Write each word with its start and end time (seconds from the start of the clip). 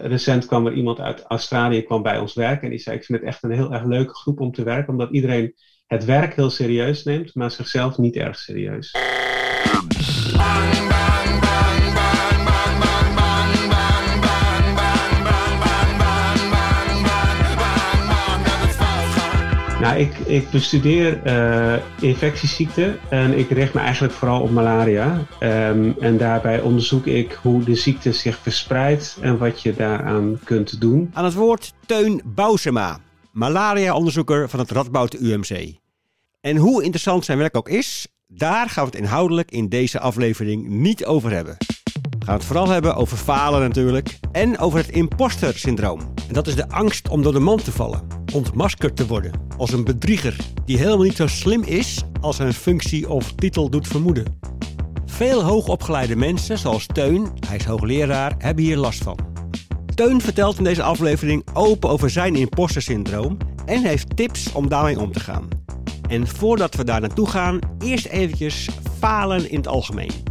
recent 0.00 0.46
kwam 0.46 0.66
er 0.66 0.72
iemand 0.72 1.00
uit 1.00 1.22
Australië 1.22 1.82
kwam 1.82 2.02
bij 2.02 2.18
ons 2.18 2.34
werken 2.34 2.62
en 2.62 2.70
die 2.70 2.78
zei: 2.78 2.96
Ik 2.96 3.04
vind 3.04 3.18
het 3.18 3.28
echt 3.28 3.42
een 3.42 3.50
heel 3.50 3.72
erg 3.72 3.84
leuke 3.84 4.14
groep 4.14 4.40
om 4.40 4.52
te 4.52 4.62
werken, 4.62 4.92
omdat 4.92 5.10
iedereen 5.10 5.54
het 5.86 6.04
werk 6.04 6.34
heel 6.34 6.50
serieus 6.50 7.04
neemt, 7.04 7.34
maar 7.34 7.50
zichzelf 7.50 7.98
niet 7.98 8.16
erg 8.16 8.38
serieus. 8.38 8.92
Nou, 19.80 19.98
ik, 19.98 20.18
ik 20.18 20.50
bestudeer 20.50 21.20
uh, 21.26 21.82
infectieziekten 22.00 22.98
en 23.08 23.38
ik 23.38 23.50
richt 23.50 23.74
me 23.74 23.80
eigenlijk 23.80 24.12
vooral 24.12 24.40
op 24.40 24.50
malaria. 24.50 25.26
Um, 25.42 25.94
en 26.00 26.16
daarbij 26.16 26.60
onderzoek 26.60 27.06
ik 27.06 27.38
hoe 27.42 27.64
de 27.64 27.74
ziekte 27.74 28.12
zich 28.12 28.38
verspreidt 28.38 29.18
en 29.20 29.38
wat 29.38 29.62
je 29.62 29.74
daaraan 29.74 30.38
kunt 30.44 30.80
doen. 30.80 31.10
Aan 31.12 31.24
het 31.24 31.34
woord 31.34 31.72
Teun 31.86 32.22
Bousema, 32.24 32.98
malaria-onderzoeker 33.32 34.48
van 34.48 34.58
het 34.58 34.70
Radboud 34.70 35.14
UMC. 35.14 35.74
En 36.40 36.56
hoe 36.56 36.82
interessant 36.82 37.24
zijn 37.24 37.38
werk 37.38 37.56
ook 37.56 37.68
is, 37.68 38.06
daar 38.26 38.68
gaan 38.68 38.84
we 38.84 38.90
het 38.90 39.00
inhoudelijk 39.00 39.50
in 39.50 39.68
deze 39.68 40.00
aflevering 40.00 40.68
niet 40.68 41.04
over 41.04 41.30
hebben. 41.30 41.56
We 42.18 42.24
gaan 42.24 42.34
het 42.34 42.44
vooral 42.44 42.68
hebben 42.68 42.94
over 42.94 43.16
falen 43.16 43.60
natuurlijk 43.60 44.18
en 44.32 44.58
over 44.58 44.78
het 44.78 44.88
imposter-syndroom. 44.88 46.14
En 46.30 46.36
dat 46.36 46.46
is 46.46 46.54
de 46.54 46.68
angst 46.68 47.08
om 47.08 47.22
door 47.22 47.32
de 47.32 47.38
mand 47.38 47.64
te 47.64 47.72
vallen, 47.72 48.02
ontmaskerd 48.32 48.96
te 48.96 49.06
worden 49.06 49.32
als 49.56 49.72
een 49.72 49.84
bedrieger 49.84 50.36
die 50.64 50.78
helemaal 50.78 51.04
niet 51.04 51.16
zo 51.16 51.26
slim 51.26 51.62
is 51.62 52.02
als 52.20 52.36
zijn 52.36 52.54
functie 52.54 53.08
of 53.08 53.32
titel 53.32 53.70
doet 53.70 53.86
vermoeden. 53.86 54.38
Veel 55.06 55.42
hoogopgeleide 55.42 56.16
mensen, 56.16 56.58
zoals 56.58 56.86
Teun, 56.86 57.28
hij 57.46 57.56
is 57.56 57.64
hoogleraar, 57.64 58.34
hebben 58.38 58.64
hier 58.64 58.76
last 58.76 59.02
van. 59.02 59.18
Teun 59.94 60.20
vertelt 60.20 60.58
in 60.58 60.64
deze 60.64 60.82
aflevering 60.82 61.44
open 61.52 61.90
over 61.90 62.10
zijn 62.10 62.34
imposter-syndroom 62.34 63.36
en 63.66 63.84
heeft 63.84 64.16
tips 64.16 64.52
om 64.52 64.68
daarmee 64.68 65.00
om 65.00 65.12
te 65.12 65.20
gaan. 65.20 65.48
En 66.08 66.26
voordat 66.26 66.74
we 66.74 66.84
daar 66.84 67.00
naartoe 67.00 67.28
gaan, 67.28 67.58
eerst 67.78 68.06
eventjes 68.06 68.68
falen 68.98 69.50
in 69.50 69.56
het 69.56 69.68
algemeen. 69.68 70.29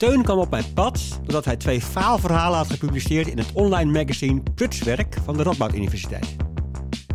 Teun 0.00 0.22
kwam 0.22 0.38
op 0.38 0.50
mijn 0.50 0.72
pad 0.74 1.20
doordat 1.22 1.44
hij 1.44 1.56
twee 1.56 1.80
faalverhalen 1.80 2.58
had 2.58 2.70
gepubliceerd 2.70 3.28
in 3.28 3.38
het 3.38 3.52
online 3.52 3.90
magazine 3.90 4.42
Prutswerk 4.54 5.16
van 5.24 5.36
de 5.36 5.42
Radboud 5.42 5.74
Universiteit. 5.74 6.36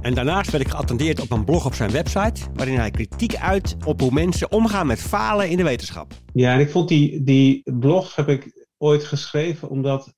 En 0.01 0.13
daarnaast 0.13 0.51
werd 0.51 0.63
ik 0.63 0.69
geattendeerd 0.69 1.21
op 1.21 1.31
een 1.31 1.45
blog 1.45 1.65
op 1.65 1.73
zijn 1.73 1.91
website, 1.91 2.41
waarin 2.53 2.77
hij 2.77 2.91
kritiek 2.91 3.35
uit 3.35 3.77
op 3.85 3.99
hoe 3.99 4.11
mensen 4.11 4.51
omgaan 4.51 4.87
met 4.87 5.01
falen 5.01 5.49
in 5.49 5.57
de 5.57 5.63
wetenschap. 5.63 6.13
Ja, 6.33 6.53
en 6.53 6.59
ik 6.59 6.69
vond 6.69 6.87
die, 6.87 7.23
die 7.23 7.61
blog 7.79 8.15
heb 8.15 8.29
ik 8.29 8.67
ooit 8.77 9.03
geschreven 9.03 9.69
omdat 9.69 10.13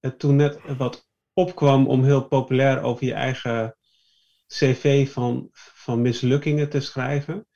het 0.00 0.18
toen 0.18 0.36
net 0.36 0.58
wat 0.76 1.08
opkwam 1.32 1.86
om 1.86 2.04
heel 2.04 2.28
populair 2.28 2.82
over 2.82 3.06
je 3.06 3.14
eigen 3.14 3.76
cv 4.46 5.12
van, 5.12 5.48
van 5.52 6.02
mislukkingen 6.02 6.68
te 6.68 6.80
schrijven. 6.80 7.46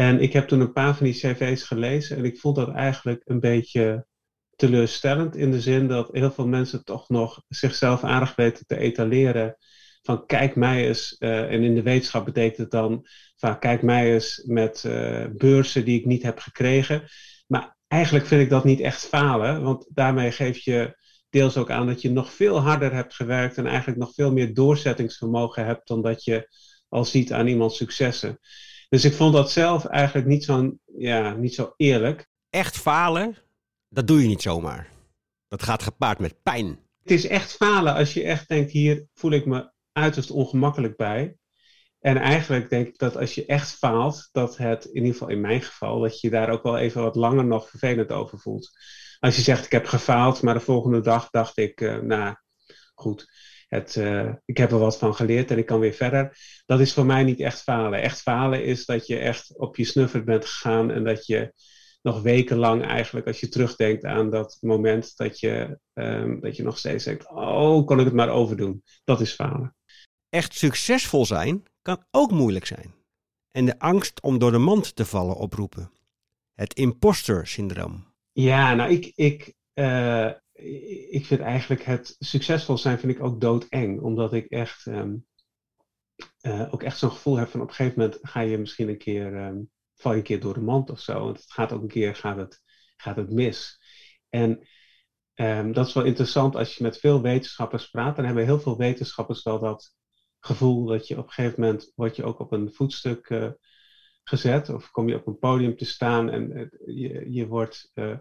En 0.00 0.20
ik 0.20 0.32
heb 0.32 0.48
toen 0.48 0.60
een 0.60 0.72
paar 0.72 0.96
van 0.96 1.06
die 1.06 1.14
cv's 1.14 1.62
gelezen 1.62 2.16
en 2.16 2.24
ik 2.24 2.38
vond 2.38 2.56
dat 2.56 2.74
eigenlijk 2.74 3.22
een 3.24 3.40
beetje 3.40 4.06
teleurstellend 4.56 5.36
in 5.36 5.50
de 5.50 5.60
zin 5.60 5.88
dat 5.88 6.08
heel 6.12 6.30
veel 6.30 6.46
mensen 6.46 6.84
toch 6.84 7.08
nog 7.08 7.42
zichzelf 7.48 8.04
aardig 8.04 8.34
weten 8.34 8.66
te 8.66 8.76
etaleren. 8.76 9.56
Van 10.02 10.26
kijk 10.26 10.56
mij 10.56 10.86
eens, 10.86 11.16
uh, 11.18 11.52
en 11.52 11.62
in 11.62 11.74
de 11.74 11.82
wetenschap 11.82 12.24
betekent 12.24 12.56
het 12.56 12.70
dan 12.70 13.06
van 13.36 13.58
kijk 13.58 13.82
mij 13.82 14.12
eens 14.12 14.42
met 14.46 14.84
uh, 14.86 15.24
beurzen 15.36 15.84
die 15.84 15.98
ik 15.98 16.06
niet 16.06 16.22
heb 16.22 16.38
gekregen. 16.38 17.02
Maar 17.46 17.76
eigenlijk 17.88 18.26
vind 18.26 18.42
ik 18.42 18.50
dat 18.50 18.64
niet 18.64 18.80
echt 18.80 19.06
falen, 19.06 19.62
want 19.62 19.86
daarmee 19.88 20.30
geef 20.30 20.58
je 20.58 20.96
deels 21.30 21.56
ook 21.56 21.70
aan 21.70 21.86
dat 21.86 22.02
je 22.02 22.10
nog 22.10 22.32
veel 22.32 22.60
harder 22.60 22.94
hebt 22.94 23.14
gewerkt 23.14 23.56
en 23.56 23.66
eigenlijk 23.66 23.98
nog 23.98 24.14
veel 24.14 24.32
meer 24.32 24.54
doorzettingsvermogen 24.54 25.64
hebt 25.64 25.88
dan 25.88 26.02
dat 26.02 26.24
je 26.24 26.48
al 26.88 27.04
ziet 27.04 27.32
aan 27.32 27.46
iemands 27.46 27.76
successen. 27.76 28.38
Dus 28.90 29.04
ik 29.04 29.12
vond 29.12 29.32
dat 29.32 29.50
zelf 29.50 29.84
eigenlijk 29.84 30.26
niet 30.26 30.44
zo, 30.44 30.76
ja, 30.84 31.34
niet 31.34 31.54
zo 31.54 31.72
eerlijk. 31.76 32.28
Echt 32.50 32.76
falen, 32.76 33.36
dat 33.88 34.06
doe 34.06 34.22
je 34.22 34.28
niet 34.28 34.42
zomaar. 34.42 34.88
Dat 35.48 35.62
gaat 35.62 35.82
gepaard 35.82 36.18
met 36.18 36.42
pijn. 36.42 36.78
Het 37.02 37.10
is 37.10 37.26
echt 37.26 37.52
falen 37.52 37.94
als 37.94 38.14
je 38.14 38.22
echt 38.22 38.48
denkt, 38.48 38.70
hier 38.70 39.06
voel 39.14 39.30
ik 39.30 39.46
me 39.46 39.72
uiterst 39.92 40.30
ongemakkelijk 40.30 40.96
bij. 40.96 41.36
En 42.00 42.16
eigenlijk 42.16 42.70
denk 42.70 42.86
ik 42.86 42.98
dat 42.98 43.16
als 43.16 43.34
je 43.34 43.46
echt 43.46 43.70
faalt, 43.70 44.28
dat 44.32 44.56
het, 44.56 44.84
in 44.84 44.94
ieder 44.94 45.12
geval 45.12 45.28
in 45.28 45.40
mijn 45.40 45.62
geval, 45.62 46.00
dat 46.00 46.20
je 46.20 46.30
daar 46.30 46.50
ook 46.50 46.62
wel 46.62 46.78
even 46.78 47.02
wat 47.02 47.16
langer 47.16 47.44
nog 47.44 47.68
vervelend 47.68 48.12
over 48.12 48.38
voelt. 48.38 48.70
Als 49.18 49.36
je 49.36 49.42
zegt, 49.42 49.64
ik 49.64 49.72
heb 49.72 49.86
gefaald, 49.86 50.42
maar 50.42 50.54
de 50.54 50.60
volgende 50.60 51.00
dag 51.00 51.30
dacht 51.30 51.58
ik, 51.58 51.80
uh, 51.80 51.98
nou 51.98 52.34
goed, 52.94 53.26
het, 53.70 53.96
uh, 53.96 54.32
ik 54.44 54.56
heb 54.56 54.70
er 54.70 54.78
wat 54.78 54.98
van 54.98 55.14
geleerd 55.14 55.50
en 55.50 55.58
ik 55.58 55.66
kan 55.66 55.80
weer 55.80 55.92
verder. 55.92 56.36
Dat 56.66 56.80
is 56.80 56.92
voor 56.92 57.06
mij 57.06 57.24
niet 57.24 57.40
echt 57.40 57.62
falen. 57.62 58.02
Echt 58.02 58.20
falen 58.20 58.64
is 58.64 58.84
dat 58.86 59.06
je 59.06 59.18
echt 59.18 59.58
op 59.58 59.76
je 59.76 59.84
snuffert 59.84 60.24
bent 60.24 60.44
gegaan 60.44 60.90
en 60.90 61.04
dat 61.04 61.26
je 61.26 61.52
nog 62.02 62.22
wekenlang 62.22 62.86
eigenlijk, 62.86 63.26
als 63.26 63.40
je 63.40 63.48
terugdenkt 63.48 64.04
aan 64.04 64.30
dat 64.30 64.58
moment, 64.60 65.16
dat 65.16 65.40
je, 65.40 65.78
um, 65.94 66.40
dat 66.40 66.56
je 66.56 66.62
nog 66.62 66.78
steeds 66.78 67.04
denkt, 67.04 67.30
oh, 67.30 67.86
kon 67.86 67.98
ik 67.98 68.04
het 68.04 68.14
maar 68.14 68.28
overdoen. 68.28 68.82
Dat 69.04 69.20
is 69.20 69.32
falen. 69.32 69.76
Echt 70.28 70.54
succesvol 70.54 71.26
zijn 71.26 71.62
kan 71.82 72.04
ook 72.10 72.30
moeilijk 72.30 72.66
zijn. 72.66 72.94
En 73.50 73.64
de 73.64 73.78
angst 73.78 74.22
om 74.22 74.38
door 74.38 74.52
de 74.52 74.58
mand 74.58 74.96
te 74.96 75.04
vallen 75.04 75.36
oproepen. 75.36 75.92
Het 76.54 76.74
imposter 76.74 77.46
syndroom. 77.46 78.06
Ja, 78.32 78.74
nou, 78.74 78.90
ik, 78.90 79.12
ik, 79.14 79.54
uh, 79.74 80.30
ik 81.10 81.26
vind 81.26 81.40
eigenlijk 81.40 81.82
het 81.82 82.16
succesvol 82.18 82.78
zijn 82.78 82.98
vind 82.98 83.12
ik 83.12 83.22
ook 83.22 83.40
doodeng. 83.40 84.00
Omdat 84.00 84.32
ik 84.32 84.46
echt 84.46 84.86
um, 84.86 85.26
uh, 86.42 86.72
ook 86.72 86.82
echt 86.82 86.98
zo'n 86.98 87.10
gevoel 87.10 87.36
heb 87.36 87.48
van 87.48 87.60
op 87.60 87.68
een 87.68 87.74
gegeven 87.74 87.98
moment 87.98 88.18
ga 88.22 88.40
je 88.40 88.58
misschien 88.58 88.88
een 88.88 88.98
keer, 88.98 89.46
um, 89.46 89.70
val 89.94 90.12
je 90.12 90.18
een 90.18 90.24
keer 90.24 90.40
door 90.40 90.54
de 90.54 90.60
mand 90.60 90.90
of 90.90 91.00
zo. 91.00 91.24
Want 91.24 91.36
het 91.36 91.52
gaat 91.52 91.72
ook 91.72 91.82
een 91.82 91.88
keer 91.88 92.14
gaat 92.14 92.36
het, 92.36 92.62
gaat 92.96 93.16
het 93.16 93.30
mis. 93.30 93.82
En 94.28 94.68
um, 95.34 95.72
dat 95.72 95.86
is 95.86 95.92
wel 95.92 96.04
interessant 96.04 96.56
als 96.56 96.76
je 96.76 96.82
met 96.82 96.98
veel 96.98 97.22
wetenschappers 97.22 97.90
praat. 97.90 98.16
Dan 98.16 98.24
hebben 98.24 98.44
heel 98.44 98.60
veel 98.60 98.76
wetenschappers 98.76 99.42
wel 99.42 99.58
dat 99.58 99.94
gevoel 100.40 100.84
dat 100.84 101.08
je 101.08 101.18
op 101.18 101.26
een 101.26 101.32
gegeven 101.32 101.60
moment 101.60 101.92
word 101.94 102.16
je 102.16 102.24
ook 102.24 102.38
op 102.38 102.52
een 102.52 102.72
voetstuk 102.72 103.28
uh, 103.28 103.50
gezet. 104.22 104.68
Of 104.68 104.90
kom 104.90 105.08
je 105.08 105.16
op 105.16 105.26
een 105.26 105.38
podium 105.38 105.76
te 105.76 105.84
staan 105.84 106.30
en 106.30 106.70
je, 106.86 107.32
je 107.32 107.46
wordt 107.46 107.90
uh, 107.94 108.18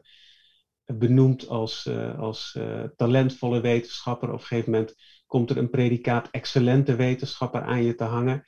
benoemd 0.98 1.48
als, 1.48 1.86
uh, 1.86 2.20
als 2.20 2.56
uh, 2.58 2.84
talentvolle 2.96 3.62
wetenschapper. 3.62 4.28
Op 4.28 4.40
een 4.40 4.46
gegeven 4.46 4.72
moment 4.72 4.96
komt 5.26 5.50
er 5.50 5.58
een 5.58 5.70
predicaat 5.70 6.28
excellente 6.32 6.96
wetenschapper 6.96 7.62
aan 7.62 7.84
je 7.84 7.96
te 7.96 8.04
hangen. 8.04 8.44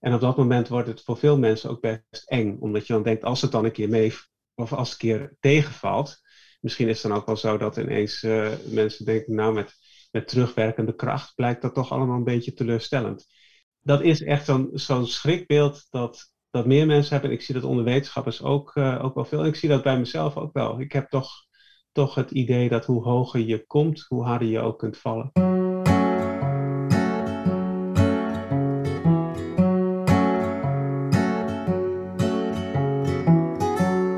En 0.00 0.14
op 0.14 0.20
dat 0.20 0.36
moment 0.36 0.68
wordt 0.68 0.88
het 0.88 1.02
voor 1.02 1.16
veel 1.16 1.38
mensen 1.38 1.70
ook 1.70 1.80
best 1.80 2.24
eng. 2.26 2.56
Omdat 2.60 2.86
je 2.86 2.92
dan 2.92 3.02
denkt, 3.02 3.24
als 3.24 3.40
het 3.40 3.52
dan 3.52 3.64
een 3.64 3.72
keer 3.72 3.88
mee, 3.88 4.14
of 4.54 4.72
als 4.72 4.90
het 4.92 5.02
een 5.02 5.08
keer 5.08 5.36
tegenvalt. 5.40 6.22
Misschien 6.60 6.88
is 6.88 7.02
het 7.02 7.10
dan 7.10 7.20
ook 7.20 7.26
wel 7.26 7.36
zo 7.36 7.58
dat 7.58 7.76
ineens 7.76 8.22
uh, 8.22 8.48
mensen 8.66 9.04
denken, 9.04 9.34
nou 9.34 9.54
met, 9.54 9.74
met 10.10 10.28
terugwerkende 10.28 10.94
kracht 10.94 11.34
blijkt 11.34 11.62
dat 11.62 11.74
toch 11.74 11.92
allemaal 11.92 12.16
een 12.16 12.24
beetje 12.24 12.52
teleurstellend. 12.52 13.26
Dat 13.80 14.02
is 14.02 14.22
echt 14.22 14.44
zo'n 14.44 14.70
zo'n 14.72 15.06
schrikbeeld 15.06 15.86
dat, 15.90 16.32
dat 16.50 16.66
meer 16.66 16.86
mensen 16.86 17.12
hebben. 17.12 17.30
En 17.30 17.36
ik 17.36 17.42
zie 17.42 17.54
dat 17.54 17.64
onder 17.64 17.84
wetenschappers 17.84 18.42
ook, 18.42 18.76
ook 18.76 19.14
wel 19.14 19.24
veel. 19.24 19.40
En 19.40 19.46
ik 19.46 19.56
zie 19.56 19.68
dat 19.68 19.82
bij 19.82 19.98
mezelf 19.98 20.36
ook 20.36 20.52
wel. 20.52 20.80
Ik 20.80 20.92
heb 20.92 21.08
toch 21.08 21.44
toch 21.94 22.14
het 22.14 22.30
idee 22.30 22.68
dat 22.68 22.84
hoe 22.84 23.02
hoger 23.02 23.40
je 23.40 23.66
komt, 23.66 24.06
hoe 24.08 24.24
harder 24.24 24.48
je 24.48 24.60
ook 24.60 24.78
kunt 24.78 24.98
vallen. 24.98 25.30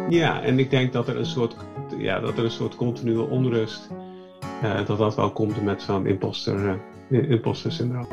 Ja, 0.09 0.43
en 0.43 0.59
ik 0.59 0.71
denk 0.71 0.93
dat 0.93 1.09
er 1.09 1.17
een 1.17 1.27
soort, 1.27 1.57
ja, 1.99 2.21
dat 2.21 2.39
er 2.39 2.45
een 2.45 2.51
soort 2.51 2.77
continue 2.77 3.29
onrust, 3.29 3.91
uh, 4.63 4.87
dat 4.87 4.99
dat 4.99 5.15
wel 5.15 5.33
komt 5.33 5.63
met 5.63 5.83
zo'n 5.83 6.07
imposter, 6.07 6.81
uh, 7.09 7.31
imposter 7.31 7.73
syndroom. 7.73 8.07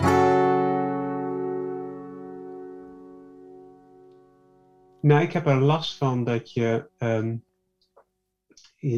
Nou, 5.01 5.21
ik 5.21 5.33
heb 5.33 5.47
er 5.47 5.61
last 5.61 5.97
van 5.97 6.23
dat 6.23 6.53
je 6.53 6.89
um, 6.99 7.43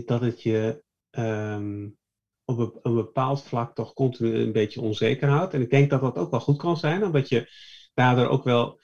dat 0.06 0.22
het 0.22 0.42
je 0.42 0.84
um, 1.12 1.98
op 2.46 2.80
een 2.82 2.96
bepaald 2.96 3.44
vlak 3.44 3.76
toch 3.76 3.94
continu 3.94 4.36
een 4.36 4.52
beetje 4.52 4.82
onzeker 4.82 5.30
houdt. 5.30 5.54
En 5.54 5.62
ik 5.62 5.70
denk 5.70 5.90
dat 5.90 6.02
dat 6.02 6.18
ook 6.18 6.32
wel 6.32 6.40
goed 6.40 6.58
kan 6.58 6.78
zijn, 6.78 7.04
omdat 7.04 7.30
je 7.30 7.50
daardoor 7.94 8.28
ook 8.28 8.44
wel 8.44 8.80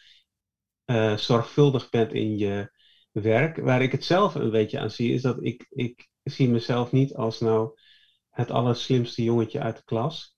uh, 0.85 1.17
zorgvuldig 1.17 1.89
bent 1.89 2.13
in 2.13 2.37
je 2.37 2.71
werk. 3.11 3.57
Waar 3.57 3.81
ik 3.81 3.91
het 3.91 4.05
zelf 4.05 4.35
een 4.35 4.51
beetje 4.51 4.79
aan 4.79 4.91
zie, 4.91 5.13
is 5.13 5.21
dat 5.21 5.43
ik, 5.43 5.67
ik 5.69 6.09
zie 6.23 6.49
mezelf 6.49 6.91
niet 6.91 7.15
als 7.15 7.39
nou 7.39 7.79
het 8.29 8.51
allerslimste 8.51 9.23
jongetje 9.23 9.59
uit 9.59 9.77
de 9.77 9.83
klas. 9.83 10.35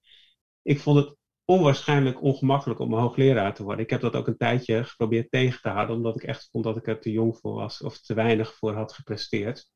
Ik 0.61 0.79
vond 0.79 0.97
het 0.97 1.15
onwaarschijnlijk 1.45 2.21
ongemakkelijk 2.21 2.79
om 2.79 2.93
hoogleraar 2.93 3.53
te 3.53 3.63
worden. 3.63 3.83
Ik 3.83 3.89
heb 3.89 4.01
dat 4.01 4.15
ook 4.15 4.27
een 4.27 4.37
tijdje 4.37 4.83
geprobeerd 4.83 5.31
tegen 5.31 5.61
te 5.61 5.69
houden, 5.69 5.95
omdat 5.95 6.15
ik 6.15 6.23
echt 6.23 6.47
vond 6.51 6.63
dat 6.63 6.77
ik 6.77 6.87
er 6.87 6.99
te 6.99 7.11
jong 7.11 7.37
voor 7.37 7.53
was 7.53 7.81
of 7.81 7.99
te 7.99 8.13
weinig 8.13 8.55
voor 8.55 8.73
had 8.73 8.93
gepresteerd. 8.93 9.71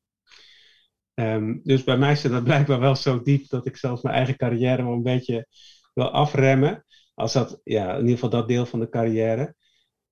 Ehm, 1.18 1.58
dus 1.62 1.84
bij 1.84 1.98
mij 1.98 2.16
zit 2.16 2.30
dat 2.30 2.44
blijkbaar 2.50 2.80
wel 2.80 2.96
zo 2.96 3.22
diep 3.22 3.48
dat 3.48 3.66
ik 3.66 3.76
zelfs 3.76 4.02
mijn 4.02 4.14
eigen 4.14 4.36
carrière 4.36 4.82
wel 4.82 4.92
een 4.92 5.02
beetje 5.02 5.46
wil 5.94 6.10
afremmen. 6.10 6.84
Als 7.14 7.32
dat, 7.32 7.60
ja, 7.64 7.92
in 7.92 8.00
ieder 8.00 8.14
geval 8.14 8.30
dat 8.30 8.48
deel 8.48 8.66
van 8.66 8.80
de 8.80 8.88
carrière. 8.88 9.54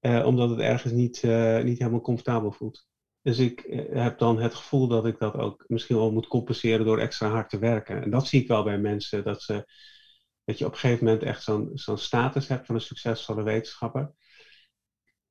Uh, 0.00 0.26
omdat 0.26 0.50
het 0.50 0.58
ergens 0.58 0.92
niet, 0.92 1.22
uh, 1.22 1.62
niet 1.62 1.78
helemaal 1.78 2.00
comfortabel 2.00 2.52
voelt. 2.52 2.86
Dus 3.22 3.38
ik 3.38 3.64
uh, 3.64 4.02
heb 4.02 4.18
dan 4.18 4.40
het 4.40 4.54
gevoel 4.54 4.88
dat 4.88 5.06
ik 5.06 5.18
dat 5.18 5.34
ook 5.34 5.64
misschien 5.66 5.96
wel 5.96 6.12
moet 6.12 6.26
compenseren 6.26 6.86
door 6.86 6.98
extra 6.98 7.28
hard 7.28 7.50
te 7.50 7.58
werken. 7.58 8.02
En 8.02 8.10
dat 8.10 8.26
zie 8.26 8.42
ik 8.42 8.48
wel 8.48 8.62
bij 8.62 8.78
mensen, 8.78 9.24
dat, 9.24 9.42
ze, 9.42 9.72
dat 10.44 10.58
je 10.58 10.66
op 10.66 10.72
een 10.72 10.78
gegeven 10.78 11.04
moment 11.04 11.22
echt 11.22 11.42
zo'n 11.42 11.70
zo'n 11.74 11.98
status 11.98 12.48
hebt 12.48 12.66
van 12.66 12.74
een 12.74 12.80
succesvolle 12.80 13.42
wetenschapper. 13.42 14.12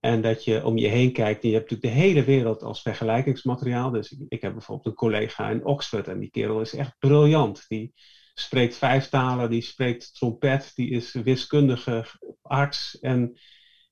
En 0.05 0.21
dat 0.21 0.43
je 0.43 0.65
om 0.65 0.77
je 0.77 0.87
heen 0.87 1.11
kijkt 1.11 1.43
en 1.43 1.49
je 1.49 1.55
hebt 1.55 1.69
natuurlijk 1.69 1.97
de 1.97 2.01
hele 2.01 2.23
wereld 2.23 2.63
als 2.63 2.81
vergelijkingsmateriaal. 2.81 3.91
Dus 3.91 4.11
ik, 4.11 4.19
ik 4.27 4.41
heb 4.41 4.51
bijvoorbeeld 4.51 4.87
een 4.87 4.93
collega 4.93 5.49
in 5.49 5.65
Oxford 5.65 6.07
en 6.07 6.19
die 6.19 6.29
kerel 6.29 6.61
is 6.61 6.73
echt 6.73 6.95
briljant. 6.99 7.65
Die 7.67 7.93
spreekt 8.33 8.75
vijf 8.75 9.09
talen, 9.09 9.49
die 9.49 9.61
spreekt 9.61 10.15
trompet, 10.15 10.71
die 10.75 10.89
is 10.89 11.13
wiskundige, 11.13 12.05
arts 12.41 12.99
en 12.99 13.39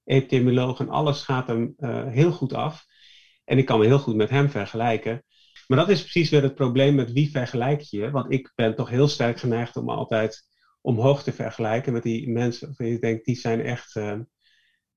epidemioloog 0.03 0.79
en 0.79 0.89
alles 0.89 1.21
gaat 1.21 1.47
hem 1.47 1.73
uh, 1.77 2.07
heel 2.07 2.31
goed 2.31 2.53
af. 2.53 2.85
En 3.45 3.57
ik 3.57 3.65
kan 3.65 3.79
me 3.79 3.85
heel 3.85 3.99
goed 3.99 4.15
met 4.15 4.29
hem 4.29 4.49
vergelijken. 4.49 5.23
Maar 5.67 5.77
dat 5.77 5.89
is 5.89 6.01
precies 6.01 6.29
weer 6.29 6.43
het 6.43 6.55
probleem 6.55 6.95
met 6.95 7.11
wie 7.11 7.31
vergelijk 7.31 7.81
je. 7.81 8.11
Want 8.11 8.31
ik 8.31 8.51
ben 8.55 8.75
toch 8.75 8.89
heel 8.89 9.07
sterk 9.07 9.39
geneigd 9.39 9.75
om 9.75 9.89
altijd 9.89 10.41
omhoog 10.81 11.23
te 11.23 11.33
vergelijken 11.33 11.93
met 11.93 12.03
die 12.03 12.29
mensen. 12.29 12.69
Of 12.69 12.77
je 12.77 12.99
denkt, 12.99 13.25
die 13.25 13.35
zijn 13.35 13.61
echt, 13.61 13.95
uh, 13.95 14.19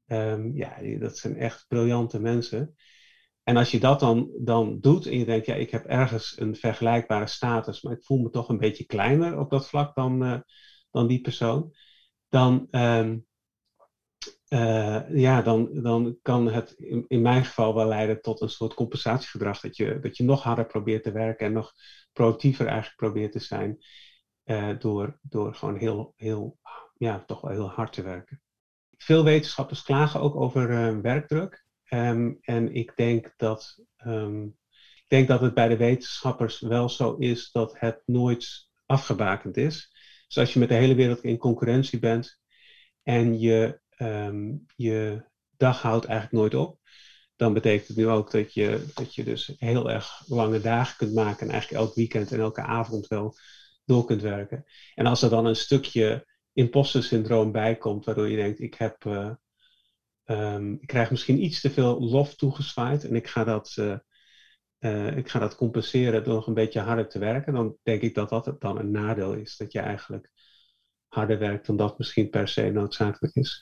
um, 0.06 0.56
ja, 0.56 0.98
dat 0.98 1.18
zijn 1.18 1.36
echt 1.36 1.64
briljante 1.68 2.20
mensen. 2.20 2.74
En 3.42 3.56
als 3.56 3.70
je 3.70 3.80
dat 3.80 4.00
dan, 4.00 4.30
dan 4.38 4.80
doet 4.80 5.06
en 5.06 5.18
je 5.18 5.24
denkt, 5.24 5.46
ja, 5.46 5.54
ik 5.54 5.70
heb 5.70 5.84
ergens 5.84 6.40
een 6.40 6.56
vergelijkbare 6.56 7.26
status, 7.26 7.82
maar 7.82 7.92
ik 7.92 8.04
voel 8.04 8.18
me 8.18 8.30
toch 8.30 8.48
een 8.48 8.58
beetje 8.58 8.86
kleiner 8.86 9.38
op 9.38 9.50
dat 9.50 9.68
vlak 9.68 9.94
dan, 9.94 10.22
uh, 10.24 10.38
dan 10.90 11.06
die 11.06 11.20
persoon, 11.20 11.74
dan, 12.28 12.68
um, 12.70 13.26
uh, 14.48 15.16
ja, 15.16 15.42
dan, 15.42 15.82
dan 15.82 16.18
kan 16.22 16.48
het 16.48 16.70
in, 16.70 17.04
in, 17.08 17.22
mijn 17.22 17.44
geval 17.44 17.74
wel 17.74 17.86
leiden 17.86 18.20
tot 18.20 18.40
een 18.40 18.48
soort 18.48 18.74
compensatiegedrag. 18.74 19.60
Dat 19.60 19.76
je, 19.76 19.98
dat 20.00 20.16
je 20.16 20.24
nog 20.24 20.42
harder 20.42 20.66
probeert 20.66 21.02
te 21.02 21.12
werken 21.12 21.46
en 21.46 21.52
nog 21.52 21.72
productiever 22.12 22.66
eigenlijk 22.66 22.96
probeert 22.96 23.32
te 23.32 23.38
zijn 23.38 23.78
uh, 24.44 24.78
door, 24.78 25.18
door 25.22 25.54
gewoon 25.54 25.76
heel, 25.76 26.12
heel, 26.16 26.58
ja, 26.96 27.24
toch 27.24 27.40
wel 27.40 27.50
heel 27.50 27.70
hard 27.70 27.92
te 27.92 28.02
werken. 28.02 28.40
Veel 28.96 29.24
wetenschappers 29.24 29.82
klagen 29.82 30.20
ook 30.20 30.36
over 30.36 31.02
werkdruk. 31.02 31.64
Um, 31.88 32.38
en 32.40 32.74
ik 32.74 32.92
denk 32.96 33.32
dat, 33.36 33.82
um, 34.06 34.56
ik 34.96 35.04
denk 35.08 35.28
dat 35.28 35.40
het 35.40 35.54
bij 35.54 35.68
de 35.68 35.76
wetenschappers 35.76 36.60
wel 36.60 36.88
zo 36.88 37.14
is 37.14 37.50
dat 37.50 37.78
het 37.78 38.02
nooit 38.04 38.68
afgebakend 38.86 39.56
is. 39.56 39.90
Dus 40.26 40.38
als 40.38 40.52
je 40.52 40.58
met 40.58 40.68
de 40.68 40.74
hele 40.74 40.94
wereld 40.94 41.22
in 41.22 41.38
concurrentie 41.38 41.98
bent 41.98 42.40
en 43.02 43.38
je, 43.38 43.80
um, 43.98 44.64
je 44.76 45.24
dag 45.56 45.82
houdt 45.82 46.04
eigenlijk 46.04 46.38
nooit 46.38 46.66
op, 46.66 46.80
dan 47.36 47.52
betekent 47.52 47.88
het 47.88 47.96
nu 47.96 48.08
ook 48.08 48.30
dat 48.30 48.54
je, 48.54 48.86
dat 48.94 49.14
je 49.14 49.24
dus 49.24 49.52
heel 49.56 49.90
erg 49.90 50.22
lange 50.26 50.60
dagen 50.60 50.96
kunt 50.96 51.14
maken 51.14 51.46
en 51.46 51.52
eigenlijk 51.52 51.82
elk 51.82 51.94
weekend 51.94 52.32
en 52.32 52.40
elke 52.40 52.62
avond 52.62 53.06
wel 53.06 53.36
door 53.84 54.04
kunt 54.04 54.22
werken. 54.22 54.64
En 54.94 55.06
als 55.06 55.22
er 55.22 55.30
dan 55.30 55.46
een 55.46 55.56
stukje 55.56 56.26
imposter 56.56 57.02
syndroom 57.02 57.52
bij 57.52 57.76
komt, 57.76 58.04
waardoor 58.04 58.28
je 58.28 58.36
denkt, 58.36 58.60
ik 58.60 58.74
heb, 58.74 59.04
uh, 59.04 59.30
Um, 60.30 60.78
ik 60.80 60.86
krijg 60.86 61.10
misschien 61.10 61.44
iets 61.44 61.60
te 61.60 61.70
veel 61.70 62.00
lof 62.00 62.34
toegezwaaid 62.34 63.04
en 63.04 63.14
ik 63.14 63.26
ga 63.26 63.44
dat, 63.44 63.76
uh, 63.78 63.98
uh, 64.78 65.16
ik 65.16 65.28
ga 65.28 65.38
dat 65.38 65.56
compenseren 65.56 66.24
door 66.24 66.34
nog 66.34 66.46
een 66.46 66.54
beetje 66.54 66.80
harder 66.80 67.08
te 67.08 67.18
werken. 67.18 67.52
Dan 67.52 67.76
denk 67.82 68.02
ik 68.02 68.14
dat 68.14 68.28
dat 68.28 68.56
dan 68.58 68.78
een 68.78 68.90
nadeel 68.90 69.32
is. 69.32 69.56
Dat 69.56 69.72
je 69.72 69.80
eigenlijk 69.80 70.30
harder 71.08 71.38
werkt 71.38 71.66
dan 71.66 71.76
dat 71.76 71.98
misschien 71.98 72.30
per 72.30 72.48
se 72.48 72.70
noodzakelijk 72.70 73.34
is. 73.34 73.60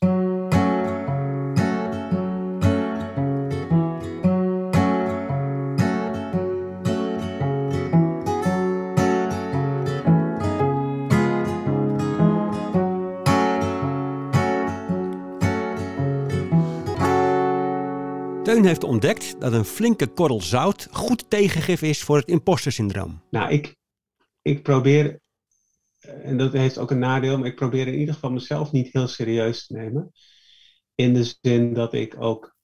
Heeft 18.63 18.85
ontdekt 18.85 19.41
dat 19.41 19.53
een 19.53 19.65
flinke 19.65 20.07
korrel 20.07 20.41
zout 20.41 20.89
goed 20.91 21.31
tegengif 21.31 21.83
is 21.83 22.03
voor 22.03 22.17
het 22.17 22.29
impostersyndroom. 22.29 23.23
Nou, 23.31 23.53
ik, 23.53 23.77
ik 24.43 24.63
probeer, 24.63 25.21
en 26.01 26.39
dat 26.39 26.53
heeft 26.53 26.79
ook 26.79 26.91
een 26.91 26.99
nadeel, 26.99 27.39
maar 27.39 27.47
ik 27.47 27.57
probeer 27.57 27.87
in 27.87 27.99
ieder 27.99 28.15
geval 28.15 28.31
mezelf 28.31 28.73
niet 28.73 28.93
heel 28.93 29.09
serieus 29.09 29.67
te 29.67 29.73
nemen. 29.73 30.13
In 30.95 31.15
de 31.15 31.35
zin 31.41 31.75
dat 31.75 31.93
ik 31.93 32.17
ook 32.19 32.55